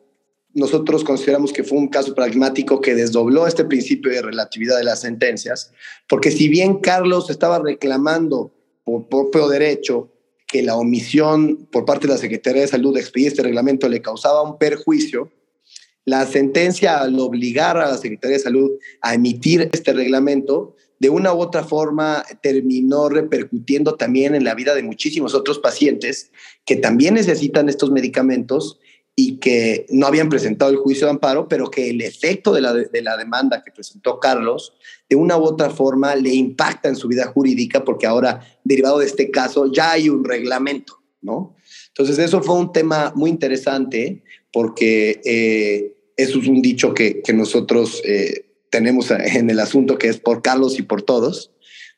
[0.55, 5.01] nosotros consideramos que fue un caso pragmático que desdobló este principio de relatividad de las
[5.01, 5.73] sentencias,
[6.09, 8.53] porque si bien Carlos estaba reclamando
[8.85, 10.11] por propio derecho
[10.47, 14.03] que la omisión por parte de la Secretaría de Salud de expedir este reglamento le
[14.03, 15.33] causaba un perjuicio,
[16.05, 21.35] la sentencia al obligar a la Secretaría de Salud a emitir este reglamento de una
[21.35, 26.31] u otra forma terminó repercutiendo también en la vida de muchísimos otros pacientes
[26.65, 28.79] que también necesitan estos medicamentos
[29.14, 32.72] y que no habían presentado el juicio de amparo, pero que el efecto de la,
[32.72, 34.72] de la demanda que presentó Carlos,
[35.09, 39.07] de una u otra forma, le impacta en su vida jurídica, porque ahora, derivado de
[39.07, 41.55] este caso, ya hay un reglamento, ¿no?
[41.88, 47.35] Entonces, eso fue un tema muy interesante, porque eh, eso es un dicho que, que
[47.35, 51.53] nosotros eh, tenemos en el asunto que es por Carlos y por todos,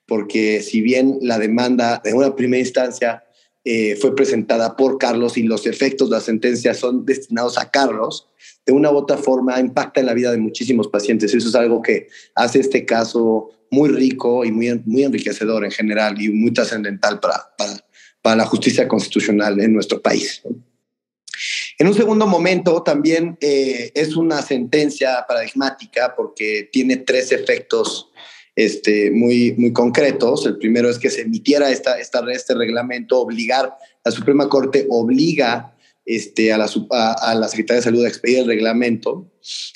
[0.06, 3.24] porque si bien la demanda de una primera instancia
[3.64, 8.28] eh, fue presentada por Carlos y los efectos de la sentencia son destinados a Carlos,
[8.66, 11.32] de una u otra forma impacta en la vida de muchísimos pacientes.
[11.32, 16.28] Eso es algo que hace este caso muy rico y muy, enriquecedor en general y
[16.28, 20.42] muy trascendental para la justicia constitucional en nuestro país.
[21.78, 28.10] En un segundo momento, también eh, es una sentencia paradigmática porque tiene tres efectos
[28.56, 30.46] este, muy, muy concretos.
[30.46, 35.74] El primero es que se emitiera esta, esta, este reglamento, obligar, la Suprema Corte obliga
[36.06, 39.30] este, a, la, a, la Secretaría de Salud a expedir el reglamento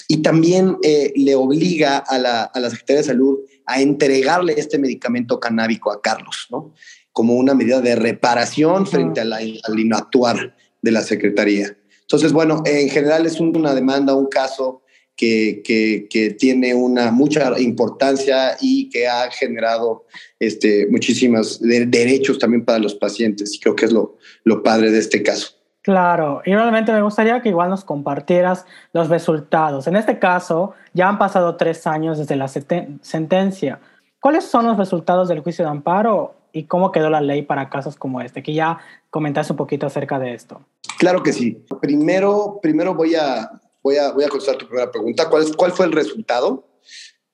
[0.08, 4.78] y también eh, le obliga a la, a la Secretaría de Salud a entregarle este
[4.78, 6.74] medicamento canábico a Carlos, ¿no?
[7.12, 11.76] Como una medida de reparación frente al inactuar de la Secretaría.
[12.02, 14.82] Entonces, bueno, en general es una demanda, un caso
[15.18, 15.62] que,
[16.08, 20.06] que, tiene una mucha importancia y que ha generado
[20.38, 23.54] este, muchísimos derechos también para los pacientes.
[23.54, 25.48] Y creo que es lo, lo padre de este caso.
[25.82, 29.88] Claro, y realmente me gustaría que igual nos compartieras los resultados.
[29.88, 33.80] En este caso, ya han pasado tres años desde la sentencia.
[34.20, 37.96] ¿Cuáles son los resultados del juicio de amparo y cómo quedó la ley para casos
[37.96, 38.42] como este?
[38.42, 38.78] Que ya
[39.10, 40.60] comentaste un poquito acerca de esto.
[40.98, 41.64] Claro que sí.
[41.80, 43.50] Primero, primero voy a,
[43.88, 45.30] voy a, voy a contestar tu primera pregunta.
[45.30, 46.68] ¿Cuál, cuál fue el resultado?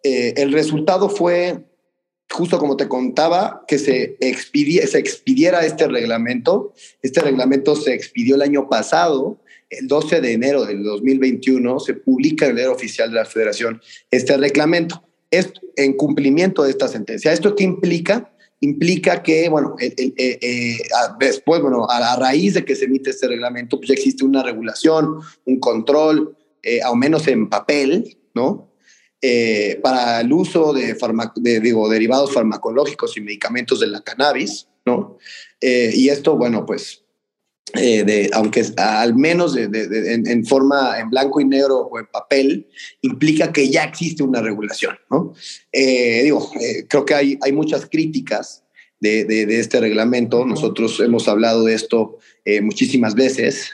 [0.05, 1.65] Eh, el resultado fue,
[2.31, 6.73] justo como te contaba, que se, se expidiera este reglamento.
[7.03, 12.45] Este reglamento se expidió el año pasado, el 12 de enero del 2021, se publica
[12.45, 15.03] en el diario oficial de la Federación este reglamento.
[15.33, 17.33] Es en cumplimiento de esta sentencia.
[17.33, 18.31] ¿Esto qué implica?
[18.65, 20.79] implica que, bueno, eh, eh,
[21.19, 25.21] después, bueno, a, raíz de que se emite este reglamento, pues ya existe una regulación,
[25.45, 28.71] un control, eh, al menos en papel, ¿no?
[29.83, 30.95] para el uso de,
[31.37, 35.17] de, digo, derivados farmacológicos y medicamentos de la cannabis, ¿no?
[35.63, 37.05] y esto, bueno, pues
[37.73, 42.69] de, aunque al menos en, forma en blanco y negro o en papel,
[43.01, 44.99] implica que ya existe una regulación.
[45.11, 45.33] ¿no?
[45.73, 46.51] digo,
[46.87, 48.65] creo que hay, hay muchas críticas
[49.13, 50.45] de, este reglamento.
[50.45, 53.71] Nosotros hemos hablado de esto eh, muchísimas veces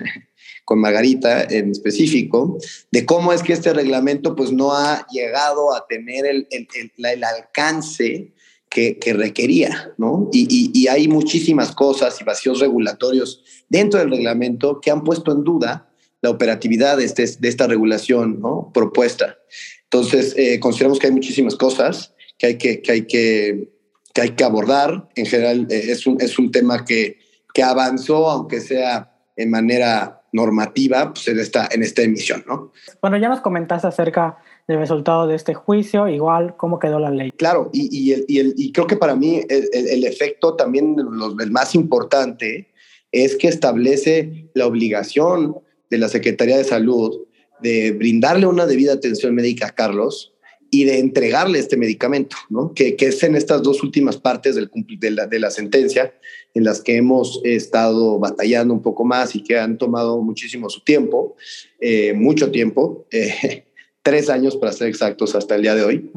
[0.71, 2.57] con Margarita en específico,
[2.93, 8.31] de cómo es que este reglamento pues no ha llegado a tener el, el, alcance
[8.69, 10.31] que, que, requería, ¿no?
[10.33, 15.43] Y, y, hay muchísimas cosas y vacíos regulatorios dentro del reglamento que han puesto en
[15.43, 15.91] duda
[16.23, 18.71] la operatividad de, este, de esta regulación ¿no?
[18.73, 19.39] propuesta.
[19.83, 23.73] Entonces, eh, consideramos que hay muchísimas cosas que hay que, que, hay que
[24.15, 25.09] que hay que abordar.
[25.17, 27.19] En general, eh, es, un, es un tema que,
[27.53, 32.73] que avanzó, aunque sea en manera normativa, pues en esta, en esta emisión, ¿no?
[33.01, 34.39] Bueno, ya nos comentaste acerca
[34.69, 37.31] del resultado de este juicio, igual cómo quedó la ley.
[37.33, 40.97] Claro, y, y, el, y, el, y creo que para mí el, el, efecto también,
[41.41, 42.73] el más importante,
[43.13, 45.57] es que establece la obligación
[45.91, 47.27] de la Secretaría de Salud
[47.61, 50.33] de brindarle una debida atención médica a Carlos
[50.71, 52.73] y de entregarle este medicamento, ¿no?
[52.75, 56.15] que, que es en estas dos últimas partes del, de, la, de la sentencia
[56.55, 60.83] en las que hemos estado batallando un poco más y que han tomado muchísimo su
[60.83, 61.37] tiempo,
[61.81, 63.65] eh, mucho tiempo, eh,
[64.03, 66.11] tres años para ser exactos hasta el día de hoy.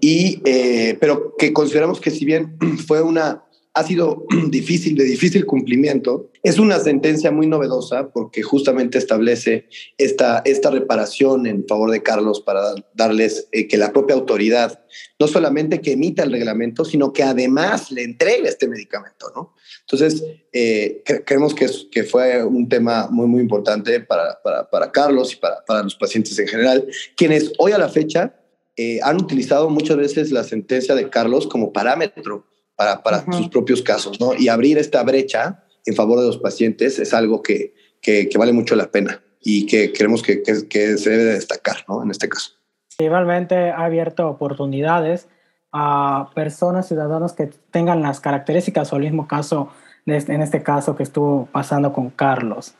[0.00, 3.44] Y, eh, pero que consideramos que si bien fue una
[3.74, 6.30] ha sido difícil, de difícil cumplimiento.
[6.44, 12.42] Es una sentencia muy novedosa porque justamente establece esta, esta reparación en favor de Carlos
[12.42, 14.84] para darles eh, que la propia autoridad
[15.18, 19.54] no solamente que emita el reglamento, sino que además le entregue este medicamento, ¿no?
[19.80, 24.92] Entonces, eh, creemos que, es, que fue un tema muy, muy importante para, para, para
[24.92, 28.34] Carlos y para, para, los pacientes en general, quienes hoy a la fecha
[28.76, 33.80] eh, han utilizado muchas veces la sentencia de Carlos como parámetro para, para sus propios
[33.80, 34.34] casos, ¿no?
[34.34, 38.76] Y abrir esta brecha en favor de los pacientes es algo que, que, vale mucho
[38.76, 42.02] la pena y que creemos que, que, se debe destacar, ¿no?
[42.02, 42.52] En este caso.
[42.98, 45.28] Igualmente ha abierto oportunidades
[45.72, 49.70] a personas, ciudadanos que tengan las características o el mismo caso,
[50.06, 52.74] en este caso que estuvo pasando con Carlos.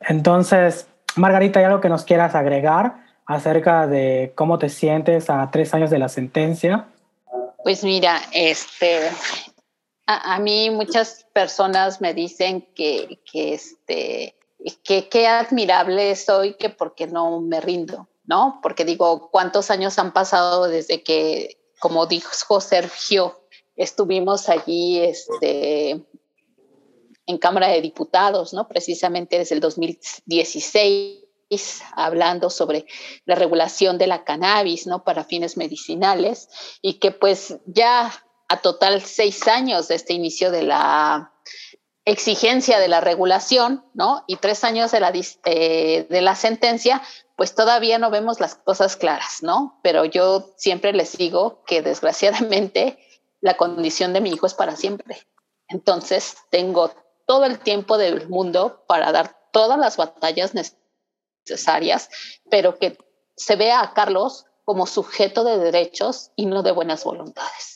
[0.00, 5.72] Entonces, Margarita, ¿hay algo que nos quieras agregar acerca de cómo te sientes a tres
[5.74, 6.86] años de la sentencia?
[7.62, 9.00] Pues mira, este,
[10.10, 14.36] a, mí muchas personas me dicen que, que este,
[14.82, 18.58] que qué admirable soy, que porque no me rindo, ¿no?
[18.62, 23.40] Porque digo, ¿cuántos años han pasado desde que, como dijo Sergio,
[23.76, 26.04] estuvimos allí, este,
[27.26, 28.66] en Cámara de Diputados, ¿no?
[28.66, 31.20] Precisamente desde el 2016
[31.92, 32.86] hablando sobre
[33.24, 35.04] la regulación de la cannabis, ¿no?
[35.04, 36.48] Para fines medicinales
[36.80, 38.12] y que pues ya
[38.50, 41.32] a total seis años de este inicio de la
[42.04, 44.24] exigencia de la regulación, ¿no?
[44.26, 45.12] Y tres años de la,
[45.44, 47.00] eh, de la sentencia,
[47.36, 49.78] pues todavía no vemos las cosas claras, ¿no?
[49.82, 52.98] Pero yo siempre les digo que desgraciadamente
[53.40, 55.18] la condición de mi hijo es para siempre.
[55.68, 56.90] Entonces tengo
[57.26, 60.80] todo el tiempo del mundo para dar todas las batallas necesarias
[61.48, 62.08] necesarias,
[62.50, 62.98] pero que
[63.36, 67.69] se vea a Carlos como sujeto de derechos y no de buenas voluntades,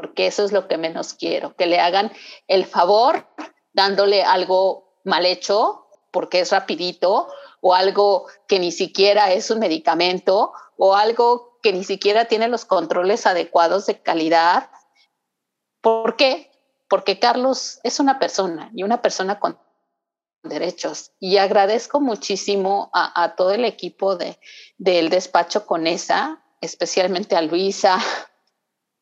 [0.00, 2.12] porque eso es lo que menos quiero, que le hagan
[2.48, 3.26] el favor
[3.72, 7.28] dándole algo mal hecho, porque es rapidito,
[7.62, 12.66] o algo que ni siquiera es un medicamento, o algo que ni siquiera tiene los
[12.66, 14.68] controles adecuados de calidad.
[15.80, 16.50] ¿Por qué?
[16.90, 19.58] Porque Carlos es una persona y una persona con
[20.42, 21.12] derechos.
[21.18, 24.38] Y agradezco muchísimo a, todo el equipo de,
[24.76, 27.98] del despacho Conesa, especialmente a Luisa,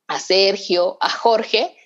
[0.07, 1.77] a Sergio, a Jorge,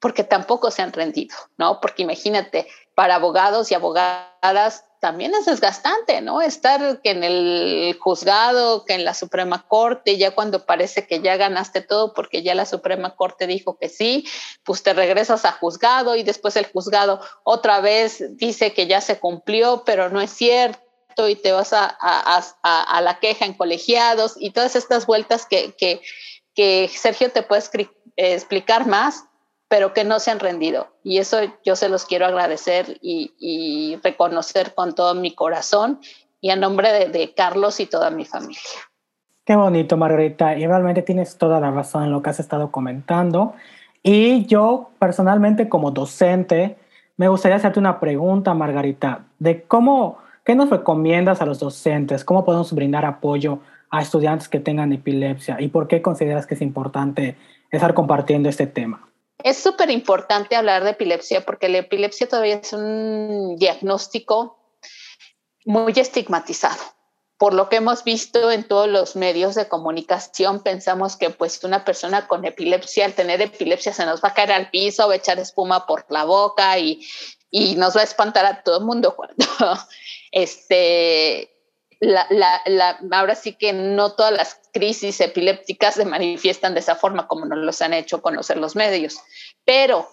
[0.00, 1.80] porque tampoco se han rendido, ¿no?
[1.80, 6.40] Porque imagínate, para abogados y abogadas también es desgastante, ¿no?
[6.40, 11.36] Estar que en el juzgado, que en la Suprema Corte, ya cuando parece que ya
[11.36, 14.26] ganaste todo porque ya la Suprema Corte dijo que sí,
[14.64, 19.18] pues te regresas a juzgado y después el juzgado otra vez dice que ya se
[19.18, 20.80] cumplió, pero no es cierto
[21.28, 26.00] y te vas a, a, la queja en colegiados y todas estas vueltas que, que,
[26.58, 27.62] que Sergio te puede
[28.16, 29.24] explicar más,
[29.68, 30.88] pero que no se han rendido.
[31.04, 36.00] Y eso yo se los quiero agradecer y, reconocer con todo mi corazón
[36.40, 38.60] y a nombre de, Carlos y toda mi familia.
[39.44, 40.58] Qué bonito, Margarita.
[40.58, 43.54] Y realmente tienes toda la razón en lo que has estado comentando.
[44.02, 46.76] Y yo personalmente como docente,
[47.16, 52.24] me gustaría hacerte una pregunta, Margarita, de cómo, ¿qué nos recomiendas a los docentes?
[52.24, 55.56] ¿Cómo podemos brindar apoyo a estudiantes que tengan epilepsia?
[55.60, 57.36] ¿Y por qué consideras que es importante
[57.70, 59.08] estar compartiendo este tema?
[59.42, 64.58] Es súper importante hablar de epilepsia porque la epilepsia todavía es un diagnóstico
[65.64, 66.82] muy estigmatizado.
[67.36, 71.84] Por lo que hemos visto en todos los medios de comunicación, pensamos que pues una
[71.84, 75.18] persona con epilepsia, al tener epilepsia, se nos va a caer al piso, va a
[75.18, 77.06] echar espuma por la boca y,
[77.50, 79.44] y nos va a espantar a todo el mundo cuando
[80.32, 81.48] este,
[82.00, 87.26] la, la, ahora sí que no todas las crisis epilépticas se manifiestan de esa forma
[87.26, 89.18] como nos los han hecho conocer los medios.
[89.64, 90.08] Pero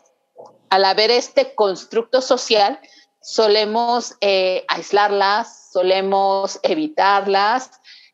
[0.70, 2.80] al haber este constructo social,
[3.22, 7.72] solemos eh, aislarlas, solemos evitarlas,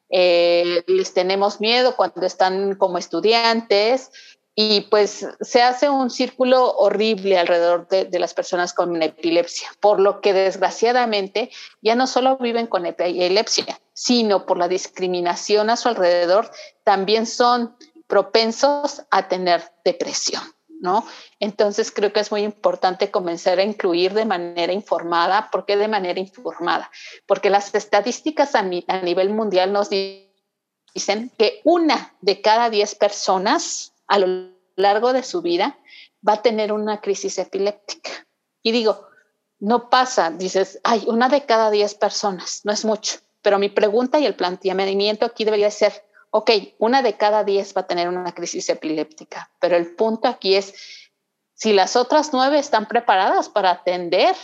[0.10, 4.12] eh, les tenemos miedo cuando están como estudiantes,
[4.56, 10.20] y pues se hace un círculo horrible alrededor de, las personas con epilepsia, por lo
[10.20, 16.52] que desgraciadamente ya no solo viven con epilepsia, sino por la discriminación a su alrededor,
[16.84, 17.76] también son
[18.08, 20.44] propensos a tener depresión.
[20.84, 21.06] ¿No?
[21.40, 25.52] Entonces creo que es muy importante comenzar a incluir de manera informada.
[25.52, 26.90] ¿Por qué de manera informada?
[27.28, 34.20] Porque las estadísticas a, nivel mundial nos dicen que una de cada diez personas a
[34.20, 35.80] lo largo de su vida
[36.28, 38.12] va a tener una crisis epiléptica.
[38.62, 39.08] Y digo,
[39.60, 43.20] no pasa, dices, ay, una de cada diez personas, no es mucho.
[43.42, 45.94] Pero mi pregunta y el planteamiento aquí debería ser,
[46.30, 50.56] ok, una de cada diez va a tener una crisis epiléptica, pero el punto aquí
[50.56, 50.74] es
[51.54, 54.36] si las otras nueve están preparadas para atender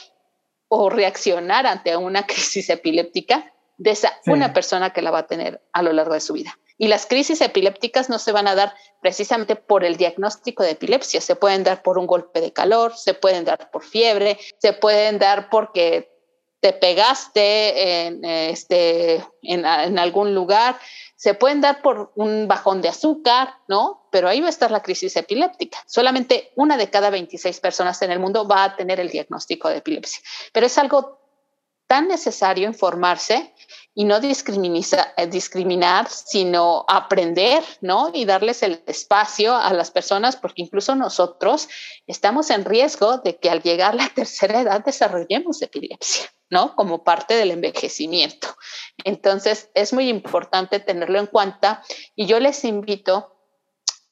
[0.69, 5.61] o reaccionar ante una crisis epiléptica de esa una persona que la va a tener
[5.73, 6.57] a lo largo de su vida.
[6.77, 11.21] Y las crisis epilépticas no se van a dar precisamente por el diagnóstico de epilepsia,
[11.21, 15.17] se pueden dar por un golpe de calor, se pueden dar por fiebre, se pueden
[15.19, 16.11] dar porque
[16.59, 19.23] te pegaste en, este,
[19.97, 20.79] algún lugar,
[21.15, 24.07] se pueden dar por un bajón de azúcar, ¿no?
[24.11, 25.83] Pero ahí va a estar la crisis epiléptica.
[25.87, 29.77] Solamente una de cada 26 personas en el mundo va a tener el diagnóstico de
[29.77, 30.21] epilepsia.
[30.51, 31.19] Pero es algo
[31.87, 33.53] tan necesario informarse
[33.97, 38.11] y no eh, discriminar, sino aprender, ¿no?
[38.13, 41.67] Y darles el espacio a las personas, porque incluso nosotros
[42.05, 46.75] estamos en riesgo de que al llegar la tercera edad desarrollemos epilepsia, ¿no?
[46.75, 48.49] Como parte del envejecimiento.
[49.03, 51.81] Entonces, es muy importante tenerlo en cuenta
[52.15, 53.35] y yo les invito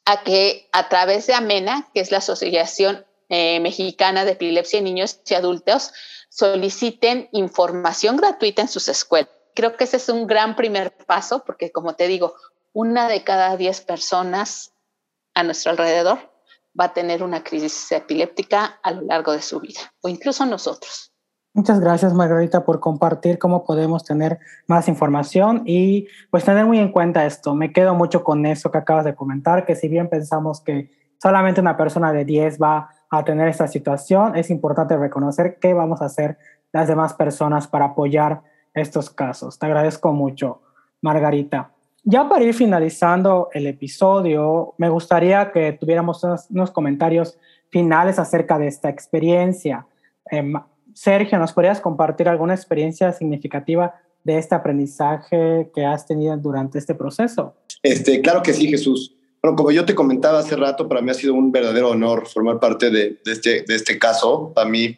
[0.06, 4.86] a que a través de AMENA, que es la Asociación eh, Mexicana de Epilepsia en
[4.86, 5.92] Niños y Adultos,
[6.30, 11.72] soliciten información gratuita en sus escuelas creo que ese es un gran primer paso porque,
[11.72, 12.36] como te digo,
[12.74, 14.74] una de cada diez personas
[15.34, 16.20] a nuestro alrededor
[16.80, 21.14] va a tener una crisis epiléptica a lo largo de su vida, o incluso nosotros.
[21.54, 26.92] Muchas gracias, Margarita, por compartir cómo podemos tener más información y pues tener muy en
[26.92, 27.56] cuenta esto.
[27.56, 31.62] Me quedo mucho con eso que acabas de comentar, que si bien pensamos que solamente
[31.62, 36.06] una persona de 10 va a tener esta situación, es importante reconocer qué vamos a
[36.06, 36.38] hacer
[36.74, 38.44] las demás personas para apoyar
[38.76, 39.58] estos casos.
[39.58, 40.62] Te agradezco mucho,
[41.02, 41.72] Margarita.
[42.04, 47.38] Ya para ir finalizando el episodio, me gustaría que tuviéramos unos, comentarios
[47.70, 49.88] finales acerca de esta experiencia.
[50.30, 50.54] Em,
[50.94, 56.94] Sergio, ¿nos podrías compartir alguna experiencia significativa de este aprendizaje que has tenido durante este
[56.94, 57.56] proceso?
[57.82, 59.16] Este, claro que sí, Jesús.
[59.42, 62.60] Bueno, como yo te comentaba hace rato, para mí ha sido un verdadero honor formar
[62.60, 64.52] parte de, de, este, de este caso.
[64.54, 64.98] Para mí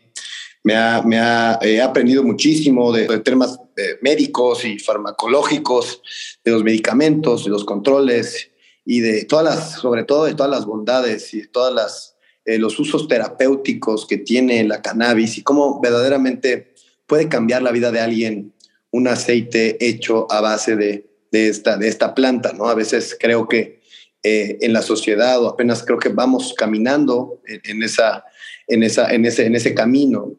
[0.68, 6.02] me ha, me ha he aprendido muchísimo de, temas eh, médicos y farmacológicos,
[6.44, 8.52] de los medicamentos, de los controles
[8.84, 12.58] y de todas las, sobre todo de todas las bondades y de todas las eh,
[12.58, 16.74] los usos terapéuticos que tiene la cannabis y cómo verdaderamente
[17.06, 18.54] puede cambiar la vida de alguien
[18.92, 22.68] un aceite hecho a base de, de esta, de esta planta, ¿no?
[22.68, 23.80] A veces creo que
[24.22, 28.26] eh, en la sociedad o apenas creo que vamos caminando en, en, esa,
[28.68, 30.36] en, esa, en, ese, en ese camino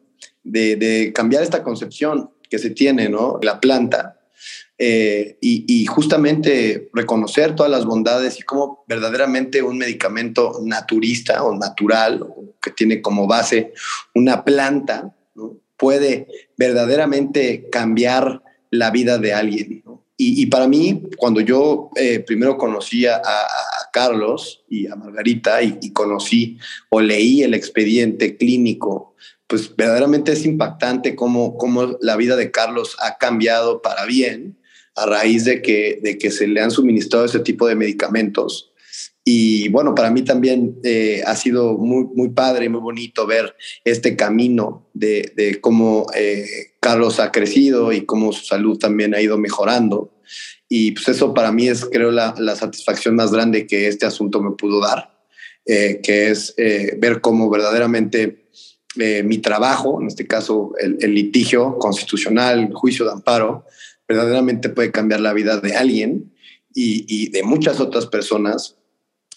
[0.49, 3.39] de, cambiar esta concepción que se tiene, ¿no?
[3.41, 4.15] La planta.
[4.77, 12.25] Eh, y, justamente reconocer todas las bondades y cómo verdaderamente un medicamento naturista o natural,
[12.61, 13.73] que tiene como base
[14.15, 15.13] una planta,
[15.75, 16.27] puede
[16.57, 18.41] verdaderamente cambiar
[18.71, 19.83] la vida de alguien.
[20.21, 23.21] Y, para mí, cuando yo eh, primero conocí a,
[23.91, 26.57] Carlos y a Margarita y, y, conocí
[26.89, 29.15] o leí el expediente clínico
[29.49, 34.59] pues verdaderamente es impactante cómo, cómo la vida de Carlos ha cambiado para bien
[34.95, 38.71] a raíz de que, de que se le han suministrado ese tipo de medicamentos.
[39.25, 44.15] Y bueno, para mí también eh, ha sido muy, muy padre muy bonito ver este
[44.15, 46.45] camino de, de cómo eh,
[46.79, 50.13] Carlos ha crecido y cómo su salud también ha ido mejorando.
[50.67, 54.43] Y pues eso para mí es, creo, la, la satisfacción más grande que este asunto
[54.43, 55.11] me pudo dar,
[55.65, 58.38] eh, que es ver cómo verdaderamente
[58.97, 63.65] eh, mi trabajo, en este caso el, litigio constitucional, el juicio de amparo,
[64.07, 66.33] verdaderamente puede cambiar la vida de alguien
[66.73, 68.77] y, de muchas otras personas.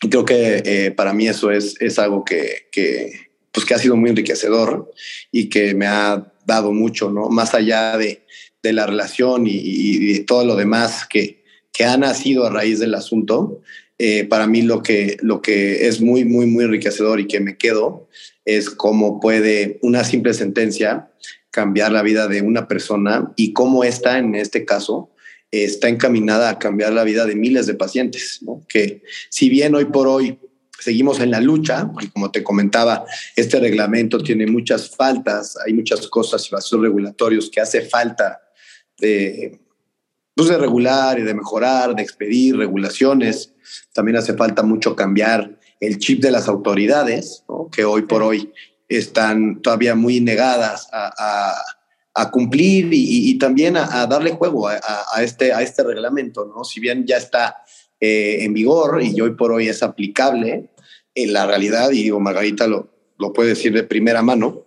[0.00, 2.68] Y creo que eh, para mí eso es, es algo que,
[3.52, 4.90] pues que ha sido muy enriquecedor
[5.30, 7.28] y que me ha dado mucho, ¿no?
[7.28, 8.24] Más allá de,
[8.62, 12.78] de la relación y, y, de todo lo demás que, que ha nacido a raíz
[12.78, 13.60] del asunto,
[13.98, 17.56] eh, para mí lo que, lo que es muy, muy, muy enriquecedor y que me
[17.56, 18.08] quedo
[18.44, 21.10] es cómo puede una simple sentencia
[21.50, 25.10] cambiar la vida de una persona y cómo esta, en este caso,
[25.50, 30.08] está encaminada a cambiar la vida de miles de pacientes, que si bien hoy por
[30.08, 30.38] hoy
[30.80, 33.04] seguimos en la lucha, y como te comentaba,
[33.36, 38.40] este reglamento tiene muchas faltas, hay muchas cosas y vacíos regulatorios que hace falta
[38.98, 39.60] de,
[40.34, 43.52] pues de regular y de mejorar, de expedir regulaciones.
[43.92, 48.52] También hace falta mucho cambiar el chip de las autoridades, que hoy por hoy
[48.88, 51.54] están todavía muy negadas a,
[52.14, 54.80] a cumplir y, también a, darle juego a,
[55.22, 56.64] este, a este reglamento, ¿no?
[56.64, 57.64] Si bien ya está
[58.00, 60.70] eh, en vigor y hoy por hoy es aplicable,
[61.14, 64.64] en la realidad, y digo, Margarita lo, lo puede decir de primera mano,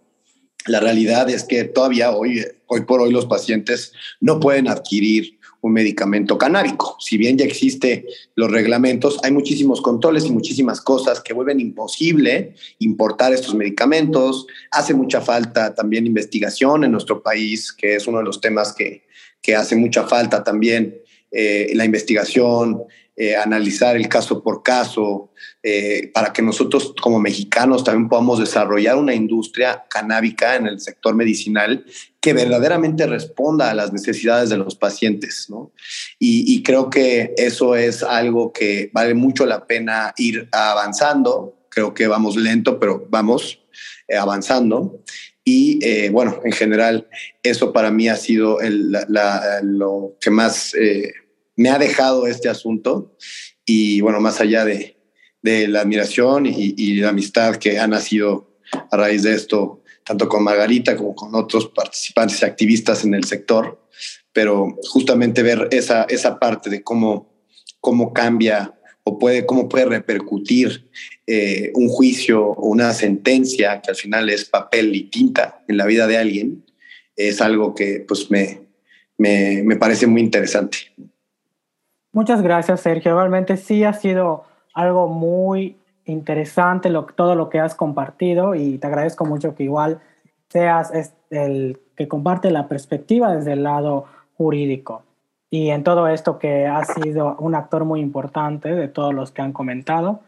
[0.68, 5.35] la realidad es que todavía hoy, hoy por hoy los pacientes no pueden adquirir
[5.66, 6.96] un medicamento canábico.
[7.00, 8.06] Si bien ya existen
[8.36, 14.46] los reglamentos, hay muchísimos controles y muchísimas cosas que vuelven imposible importar estos medicamentos.
[14.70, 19.08] Hace mucha falta también investigación en nuestro país, que es uno de los temas que,
[19.42, 21.02] que hace mucha falta también,
[21.32, 22.84] eh, la investigación,
[23.18, 25.32] eh, analizar el caso por caso,
[25.64, 31.16] eh, para que nosotros como mexicanos también podamos desarrollar una industria canábica en el sector
[31.16, 31.86] medicinal
[32.20, 35.48] que verdaderamente responda a las necesidades de los pacientes.
[35.50, 35.72] ¿no?
[36.20, 41.68] Y, creo que eso es algo que vale mucho la pena ir avanzando.
[41.70, 43.62] Creo que vamos lento, pero vamos
[44.10, 45.04] eh, avanzando.
[45.46, 47.08] Y bueno, en general,
[47.44, 48.58] eso para mí ha sido
[49.62, 50.74] lo que más
[51.56, 53.16] me ha dejado este asunto
[53.66, 54.96] y bueno, más allá de,
[55.46, 58.58] de la admiración y, la amistad que ha nacido
[58.92, 63.26] a raíz de esto, tanto con Margarita como con otros participantes y activistas en el
[63.26, 63.80] sector,
[64.34, 67.32] pero justamente ver esa, esa parte de cómo,
[67.80, 70.90] cómo cambia o puede, cómo puede repercutir
[71.28, 75.86] eh, un juicio o una sentencia que al final es papel y tinta en la
[75.86, 76.66] vida de alguien,
[77.16, 78.62] es algo que pues me,
[79.20, 80.92] me, me parece muy interesante.
[82.16, 83.14] Muchas gracias, Sergio.
[83.14, 88.88] Realmente sí ha sido algo muy interesante lo, todo lo que has compartido y te
[88.88, 90.00] agradezco mucho que igual
[90.48, 90.94] seas
[91.30, 94.06] el que comparte la perspectiva desde el lado
[94.38, 95.04] jurídico.
[95.50, 99.42] Y en todo esto que has sido un actor muy importante de todos los que
[99.42, 100.22] han comentado,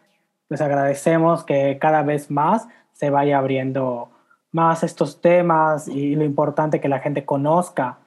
[0.49, 4.09] pues agradecemos que cada vez más se vaya abriendo
[4.51, 7.99] más estos temas y lo importante que la gente conozca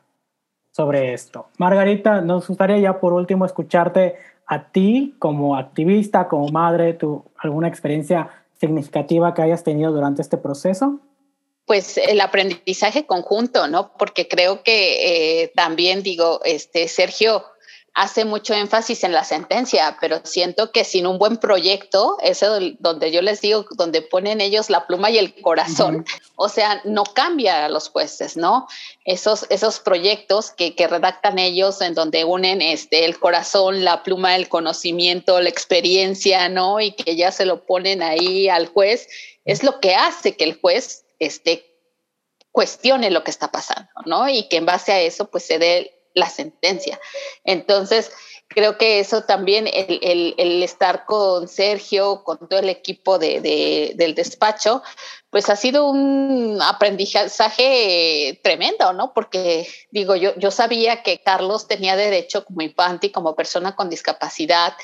[0.80, 1.46] sobre esto.
[1.58, 4.16] Margarita, nos gustaría ya por último escucharte
[4.46, 10.38] a ti como activista, como madre, tu, alguna experiencia significativa que hayas tenido durante este
[10.38, 10.98] proceso.
[11.66, 13.92] Pues el aprendizaje conjunto, ¿no?
[13.98, 17.44] Porque creo que eh, también digo, este Sergio,
[17.94, 22.46] hace mucho énfasis en la sentencia, pero siento que sin un buen proyecto, ese
[22.78, 26.04] donde yo les digo, donde ponen ellos la pluma y el corazón,
[26.36, 28.66] o sea, no cambia a los jueces, ¿no?
[29.04, 34.36] Esos, esos proyectos que, que, redactan ellos en donde unen este, el corazón, la pluma,
[34.36, 36.80] el conocimiento, la experiencia, ¿no?
[36.80, 39.08] Y que ya se lo ponen ahí al juez,
[39.44, 41.70] es lo que hace que el juez este,
[42.52, 44.28] cuestione lo que está pasando, ¿no?
[44.28, 47.00] Y que en base a eso, pues se dé la sentencia.
[47.44, 48.10] Entonces,
[48.48, 54.82] creo que eso también, el, estar con Sergio, con todo el equipo de, del despacho,
[55.30, 59.12] pues ha sido un aprendizaje tremendo, ¿no?
[59.14, 63.88] Porque digo, yo, yo sabía que Carlos tenía derecho como infante y como persona con
[63.88, 64.74] discapacidad,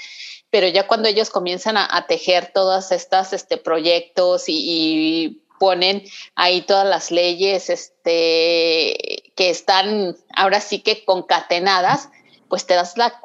[0.48, 6.04] pero ya cuando ellos comienzan a, tejer todos estos este, proyectos y ponen
[6.34, 12.08] ahí todas las leyes este, que están ahora sí que concatenadas,
[12.48, 13.20] pues te das la,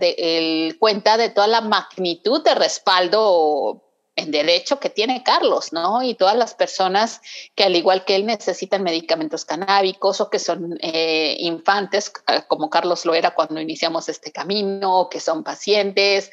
[0.00, 3.82] el, cuenta de toda la magnitud de respaldo
[4.14, 6.02] en derecho que tiene Carlos, ¿no?
[6.02, 7.22] Y todas las personas
[7.54, 12.12] que al igual que él necesitan medicamentos canábicos o que son eh, infantes,
[12.46, 16.30] como Carlos lo era cuando iniciamos este camino, o que son pacientes,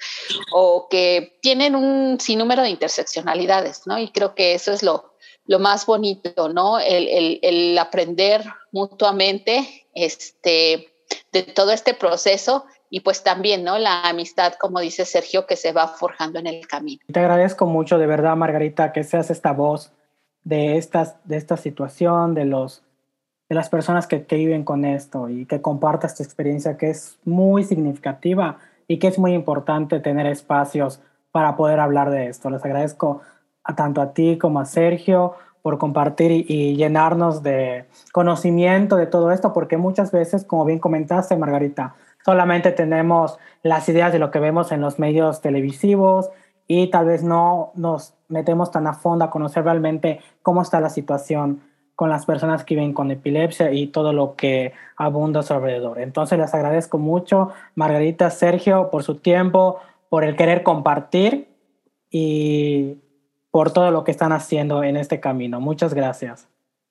[0.52, 3.98] o que tienen un sinnúmero de interseccionalidades, ¿no?
[3.98, 5.14] Y creo que eso es lo,
[5.50, 6.78] lo más bonito, ¿no?
[6.80, 10.90] El, aprender mutuamente este,
[11.34, 13.80] de todo este proceso y pues también, ¿no?
[13.80, 17.02] La amistad, como dice Sergio, que se va forjando en el camino.
[17.12, 19.92] Te agradezco mucho, de verdad, Margarita, que seas esta voz
[20.44, 22.84] de, estas, de esta situación, de, los,
[23.50, 27.18] de las personas que, que viven con esto y que compartas tu experiencia, que es
[27.26, 31.00] muy significativa y que es muy importante tener espacios
[31.32, 32.52] para poder hablar de esto.
[32.52, 33.22] Les agradezco
[33.76, 39.54] tanto a ti como a Sergio por compartir y, llenarnos de conocimiento de todo esto,
[39.54, 41.96] porque muchas veces, como bien comentaste, Margarita,
[42.26, 46.30] solamente tenemos las ideas de lo que vemos en los medios televisivos
[46.68, 50.90] y tal vez no nos metemos tan a fondo a conocer realmente cómo está la
[50.90, 51.62] situación
[51.96, 56.00] con las personas que viven con epilepsia y todo lo que abunda a su alrededor.
[56.00, 61.50] Entonces les agradezco mucho, Margarita, Sergio, por su tiempo, por el querer compartir
[62.10, 63.00] y
[63.52, 65.60] por todo lo que están haciendo en este camino.
[65.60, 66.48] Muchas gracias.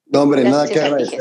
[0.06, 1.20] No, hombre, nada que agradecer.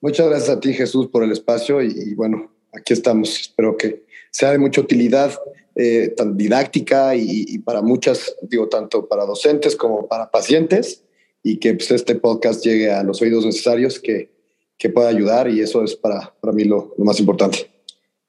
[0.00, 3.40] Muchas gracias a ti, Jesús, por el espacio y, bueno, aquí estamos.
[3.40, 5.32] Espero que sea de mucha utilidad,
[5.76, 11.04] eh, tan didáctica y, para muchas, digo, tanto para docentes como para pacientes
[11.42, 14.30] y que pues, este podcast llegue a los oídos necesarios que,
[14.78, 17.70] que pueda ayudar y eso es para, para mí lo, lo más importante.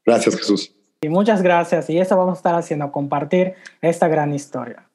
[0.05, 0.73] Gracias, Jesús.
[1.01, 1.89] Y muchas gracias.
[1.89, 4.87] Y eso vamos a estar haciendo, compartir esta gran historia.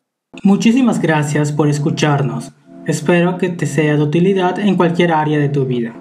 [0.43, 2.53] Muchísimas gracias por escucharnos.
[2.86, 6.01] Espero que te sea de utilidad en cualquier área de tu vida.